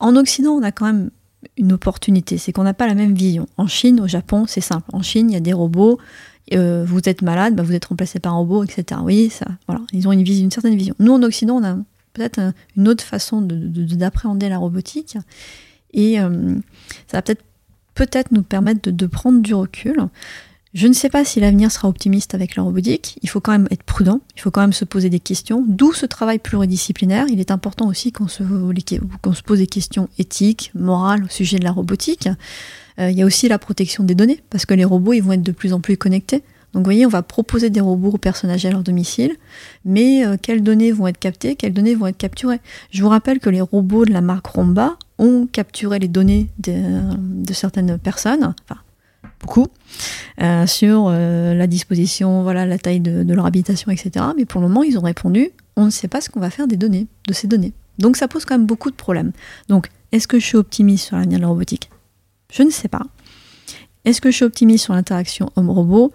En 0.00 0.16
Occident, 0.16 0.50
on 0.52 0.62
a 0.64 0.72
quand 0.72 0.86
même 0.86 1.10
une 1.56 1.72
opportunité, 1.72 2.36
c'est 2.38 2.50
qu'on 2.52 2.64
n'a 2.64 2.74
pas 2.74 2.88
la 2.88 2.94
même 2.94 3.14
vision. 3.14 3.46
En 3.56 3.68
Chine, 3.68 4.00
au 4.00 4.08
Japon, 4.08 4.46
c'est 4.48 4.60
simple. 4.60 4.88
En 4.92 5.02
Chine, 5.02 5.30
il 5.30 5.34
y 5.34 5.36
a 5.36 5.40
des 5.40 5.52
robots, 5.52 5.98
euh, 6.54 6.84
vous 6.84 7.00
êtes 7.08 7.22
malade, 7.22 7.54
bah, 7.54 7.62
vous 7.62 7.72
êtes 7.74 7.84
remplacé 7.84 8.18
par 8.18 8.32
un 8.32 8.38
robot, 8.38 8.64
etc. 8.64 8.84
Vous 8.96 9.02
voyez, 9.02 9.28
ça, 9.28 9.46
voilà, 9.68 9.80
ils 9.92 10.08
ont 10.08 10.12
une, 10.12 10.24
vision, 10.24 10.44
une 10.44 10.50
certaine 10.50 10.74
vision. 10.76 10.96
Nous, 10.98 11.12
en 11.12 11.22
Occident, 11.22 11.54
on 11.56 11.64
a 11.64 11.76
peut-être 12.14 12.40
un- 12.40 12.52
une 12.76 12.88
autre 12.88 13.04
façon 13.04 13.42
de- 13.42 13.54
de- 13.54 13.84
de- 13.84 13.94
d'appréhender 13.94 14.48
la 14.48 14.58
robotique. 14.58 15.16
Et 15.92 16.20
euh, 16.20 16.54
ça 17.06 17.18
va 17.18 17.22
peut-être 17.22 17.44
peut-être 17.94 18.32
nous 18.32 18.42
permettre 18.42 18.80
de, 18.82 18.90
de 18.90 19.06
prendre 19.06 19.42
du 19.42 19.54
recul. 19.54 20.08
Je 20.74 20.86
ne 20.86 20.94
sais 20.94 21.10
pas 21.10 21.22
si 21.26 21.38
l'avenir 21.38 21.70
sera 21.70 21.88
optimiste 21.88 22.34
avec 22.34 22.56
la 22.56 22.62
robotique. 22.62 23.18
Il 23.20 23.28
faut 23.28 23.40
quand 23.40 23.52
même 23.52 23.68
être 23.70 23.82
prudent. 23.82 24.22
Il 24.34 24.40
faut 24.40 24.50
quand 24.50 24.62
même 24.62 24.72
se 24.72 24.86
poser 24.86 25.10
des 25.10 25.20
questions. 25.20 25.62
D'où 25.68 25.92
ce 25.92 26.06
travail 26.06 26.38
pluridisciplinaire. 26.38 27.26
Il 27.28 27.40
est 27.40 27.50
important 27.50 27.86
aussi 27.88 28.10
qu'on 28.10 28.28
se, 28.28 28.42
se 28.42 29.42
pose 29.42 29.58
des 29.58 29.66
questions 29.66 30.08
éthiques, 30.18 30.70
morales 30.74 31.24
au 31.24 31.28
sujet 31.28 31.58
de 31.58 31.64
la 31.64 31.72
robotique. 31.72 32.28
Euh, 32.98 33.10
il 33.10 33.18
y 33.18 33.22
a 33.22 33.26
aussi 33.26 33.48
la 33.48 33.58
protection 33.58 34.02
des 34.04 34.14
données, 34.14 34.40
parce 34.48 34.64
que 34.64 34.72
les 34.72 34.84
robots, 34.84 35.12
ils 35.12 35.22
vont 35.22 35.32
être 35.32 35.42
de 35.42 35.52
plus 35.52 35.74
en 35.74 35.80
plus 35.80 35.98
connectés. 35.98 36.42
Donc 36.72 36.84
vous 36.84 36.84
voyez, 36.84 37.04
on 37.04 37.10
va 37.10 37.22
proposer 37.22 37.68
des 37.68 37.80
robots 37.80 38.12
aux 38.12 38.18
personnes 38.18 38.48
à 38.48 38.56
leur 38.56 38.82
domicile, 38.82 39.36
mais 39.84 40.24
euh, 40.24 40.36
quelles 40.40 40.62
données 40.62 40.90
vont 40.90 41.06
être 41.06 41.18
captées, 41.18 41.54
quelles 41.54 41.74
données 41.74 41.94
vont 41.94 42.06
être 42.06 42.16
capturées? 42.16 42.60
Je 42.90 43.02
vous 43.02 43.10
rappelle 43.10 43.40
que 43.40 43.50
les 43.50 43.60
robots 43.60 44.06
de 44.06 44.12
la 44.12 44.22
marque 44.22 44.46
Romba 44.46 44.96
ont 45.22 45.46
capturé 45.46 45.98
les 45.98 46.08
données 46.08 46.48
de, 46.58 47.52
certaines 47.52 47.96
personnes, 47.98 48.54
enfin 48.68 48.80
beaucoup, 49.40 49.66
euh, 50.40 50.66
sur 50.66 51.06
euh, 51.08 51.54
la 51.54 51.66
disposition, 51.66 52.42
voilà, 52.42 52.66
la 52.66 52.78
taille 52.78 53.00
de, 53.00 53.22
de 53.22 53.34
leur 53.34 53.46
habitation, 53.46 53.90
etc. 53.90 54.26
Mais 54.36 54.44
pour 54.44 54.60
le 54.60 54.68
moment, 54.68 54.82
ils 54.82 54.98
ont 54.98 55.02
répondu, 55.02 55.50
on 55.76 55.86
ne 55.86 55.90
sait 55.90 56.08
pas 56.08 56.20
ce 56.20 56.28
qu'on 56.28 56.40
va 56.40 56.50
faire 56.50 56.66
des 56.66 56.76
données, 56.76 57.06
de 57.28 57.32
ces 57.32 57.46
données. 57.46 57.72
Donc 57.98 58.16
ça 58.16 58.28
pose 58.28 58.44
quand 58.44 58.56
même 58.56 58.66
beaucoup 58.66 58.90
de 58.90 58.96
problèmes. 58.96 59.32
Donc, 59.68 59.88
est-ce 60.10 60.28
que 60.28 60.38
je 60.38 60.44
suis 60.44 60.56
optimiste 60.56 61.06
sur 61.06 61.16
l'avenir 61.16 61.38
de 61.38 61.42
la 61.42 61.48
robotique? 61.48 61.90
Je 62.52 62.62
ne 62.62 62.70
sais 62.70 62.88
pas. 62.88 63.02
Est-ce 64.04 64.20
que 64.20 64.30
je 64.30 64.36
suis 64.36 64.44
optimiste 64.44 64.84
sur 64.84 64.94
l'interaction 64.94 65.50
homme-robot? 65.56 66.12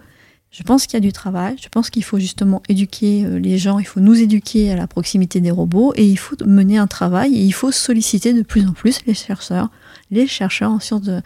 Je 0.50 0.62
pense 0.62 0.86
qu'il 0.86 0.94
y 0.94 0.96
a 0.96 1.00
du 1.00 1.12
travail. 1.12 1.56
Je 1.62 1.68
pense 1.68 1.90
qu'il 1.90 2.02
faut 2.04 2.18
justement 2.18 2.62
éduquer 2.68 3.24
euh, 3.24 3.38
les 3.38 3.58
gens. 3.58 3.78
Il 3.78 3.84
faut 3.86 4.00
nous 4.00 4.14
éduquer 4.20 4.70
à 4.72 4.76
la 4.76 4.86
proximité 4.86 5.40
des 5.40 5.50
robots 5.50 5.92
et 5.94 6.06
il 6.06 6.16
faut 6.16 6.36
mener 6.44 6.78
un 6.78 6.86
travail 6.86 7.34
et 7.36 7.42
il 7.42 7.52
faut 7.52 7.70
solliciter 7.70 8.32
de 8.32 8.42
plus 8.42 8.66
en 8.66 8.72
plus 8.72 9.00
les 9.06 9.14
chercheurs, 9.14 9.68
les 10.10 10.26
chercheurs 10.26 10.70
en 10.72 10.80
sciences, 10.80 11.02
de- 11.02 11.20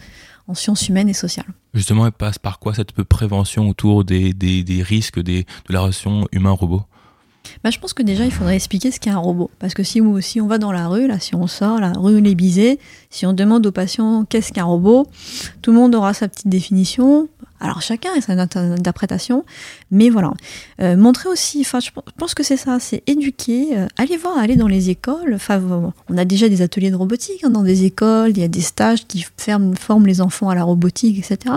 en 0.48 0.54
sciences 0.54 0.88
humaines 0.88 1.08
et 1.08 1.14
sociales. 1.14 1.46
Justement, 1.72 2.04
elle 2.04 2.12
passe 2.12 2.38
par 2.38 2.58
quoi 2.58 2.74
cette 2.74 2.92
prévention 3.04 3.68
autour 3.68 4.04
des, 4.04 4.32
des, 4.32 4.64
des 4.64 4.82
risques 4.82 5.20
des, 5.20 5.42
de 5.68 5.72
la 5.72 5.80
relation 5.82 6.26
humain-robot? 6.32 6.82
Bah, 7.64 7.70
je 7.70 7.78
pense 7.78 7.92
que 7.92 8.02
déjà, 8.02 8.24
il 8.24 8.30
faudrait 8.30 8.56
expliquer 8.56 8.90
ce 8.90 9.00
qu'est 9.00 9.10
un 9.10 9.18
robot. 9.18 9.50
Parce 9.58 9.74
que 9.74 9.82
si, 9.82 10.00
si 10.20 10.40
on 10.40 10.46
va 10.46 10.58
dans 10.58 10.70
la 10.72 10.88
rue, 10.88 11.06
là, 11.06 11.18
si 11.20 11.34
on 11.34 11.46
sort, 11.46 11.80
la 11.80 11.92
rue 11.92 12.20
Lébizé, 12.20 12.78
si 13.10 13.24
on 13.26 13.32
demande 13.32 13.66
aux 13.66 13.72
patients 13.72 14.24
qu'est-ce 14.24 14.52
qu'un 14.52 14.64
robot, 14.64 15.06
tout 15.60 15.70
le 15.72 15.76
monde 15.78 15.94
aura 15.94 16.12
sa 16.14 16.28
petite 16.28 16.48
définition. 16.48 17.28
Alors 17.62 17.80
chacun 17.80 18.10
a 18.18 18.20
sa 18.20 18.34
note 18.34 18.56
interprétation, 18.56 19.44
mais 19.92 20.10
voilà. 20.10 20.32
Euh, 20.80 20.96
montrer 20.96 21.28
aussi, 21.28 21.60
enfin, 21.60 21.78
je 21.78 21.90
pense 22.18 22.34
que 22.34 22.42
c'est 22.42 22.56
ça, 22.56 22.80
c'est 22.80 23.04
éduquer, 23.06 23.78
euh, 23.78 23.86
aller 23.96 24.16
voir, 24.16 24.36
aller 24.36 24.56
dans 24.56 24.66
les 24.66 24.90
écoles. 24.90 25.38
On 26.08 26.18
a 26.18 26.24
déjà 26.24 26.48
des 26.48 26.60
ateliers 26.60 26.90
de 26.90 26.96
robotique 26.96 27.44
hein, 27.44 27.50
dans 27.50 27.62
des 27.62 27.84
écoles, 27.84 28.30
il 28.30 28.40
y 28.40 28.42
a 28.42 28.48
des 28.48 28.60
stages 28.60 29.06
qui 29.06 29.24
ferment, 29.36 29.76
forment 29.76 30.08
les 30.08 30.20
enfants 30.20 30.48
à 30.48 30.56
la 30.56 30.64
robotique, 30.64 31.18
etc. 31.18 31.54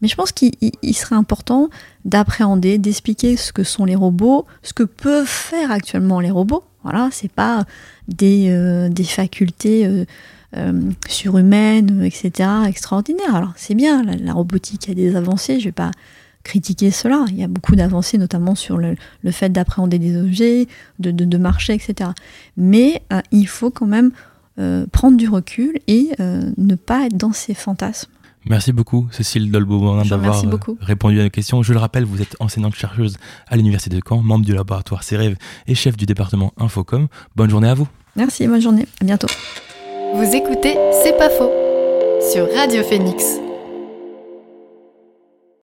Mais 0.00 0.08
je 0.08 0.16
pense 0.16 0.32
qu'il 0.32 0.52
il 0.60 0.94
serait 0.94 1.16
important 1.16 1.68
d'appréhender, 2.06 2.78
d'expliquer 2.78 3.36
ce 3.36 3.52
que 3.52 3.62
sont 3.62 3.84
les 3.84 3.94
robots, 3.94 4.46
ce 4.62 4.72
que 4.72 4.84
peuvent 4.84 5.26
faire 5.26 5.70
actuellement 5.70 6.20
les 6.20 6.30
robots. 6.30 6.64
Voilà, 6.82 7.10
c'est 7.12 7.30
pas 7.30 7.66
des, 8.08 8.48
euh, 8.48 8.88
des 8.88 9.04
facultés 9.04 10.06
euh, 10.56 10.72
euh, 10.72 10.90
surhumaines, 11.08 12.02
etc., 12.02 12.48
extraordinaires. 12.66 13.34
Alors 13.34 13.52
c'est 13.56 13.74
bien, 13.74 14.02
la, 14.02 14.16
la, 14.16 14.32
robotique 14.32 14.88
a 14.88 14.94
des 14.94 15.16
avancées, 15.16 15.60
je 15.60 15.66
vais 15.66 15.72
pas 15.72 15.90
critiquer 16.44 16.90
cela. 16.90 17.24
Il 17.28 17.36
y 17.38 17.44
a 17.44 17.48
beaucoup 17.48 17.76
d'avancées, 17.76 18.18
notamment 18.18 18.54
sur 18.54 18.78
le, 18.78 18.96
le 19.22 19.30
fait 19.30 19.50
d'appréhender 19.50 19.98
des 19.98 20.16
objets, 20.16 20.66
de, 20.98 21.10
de, 21.10 21.24
de, 21.24 21.38
marcher, 21.38 21.74
etc. 21.74 22.10
Mais 22.56 23.02
euh, 23.12 23.20
il 23.30 23.46
faut 23.46 23.70
quand 23.70 23.86
même 23.86 24.10
euh, 24.58 24.86
prendre 24.92 25.16
du 25.16 25.28
recul 25.28 25.78
et 25.86 26.10
euh, 26.20 26.50
ne 26.58 26.74
pas 26.74 27.06
être 27.06 27.16
dans 27.16 27.32
ces 27.32 27.54
fantasmes. 27.54 28.10
Merci 28.44 28.72
beaucoup, 28.72 29.08
Cécile 29.12 29.50
Dolbeau, 29.50 30.02
d'avoir 30.02 30.44
euh, 30.44 30.58
répondu 30.80 31.20
à 31.20 31.22
nos 31.22 31.30
questions. 31.30 31.62
Je 31.62 31.72
le 31.72 31.78
rappelle, 31.78 32.04
vous 32.04 32.20
êtes 32.20 32.36
enseignante-chercheuse 32.40 33.16
à 33.46 33.56
l'Université 33.56 33.96
de 33.96 34.02
Caen, 34.06 34.20
membre 34.20 34.44
du 34.44 34.52
laboratoire 34.52 35.04
CEREV 35.04 35.36
et 35.68 35.74
chef 35.74 35.96
du 35.96 36.06
département 36.06 36.52
Infocom. 36.58 37.06
Bonne 37.36 37.50
journée 37.50 37.68
à 37.68 37.74
vous. 37.74 37.86
Merci, 38.16 38.46
bonne 38.48 38.60
journée. 38.60 38.86
À 39.00 39.04
bientôt. 39.04 39.28
Vous 40.14 40.36
écoutez 40.36 40.76
C'est 41.02 41.16
pas 41.16 41.30
faux 41.30 41.50
sur 42.32 42.52
Radio 42.54 42.82
Phoenix. 42.82 43.40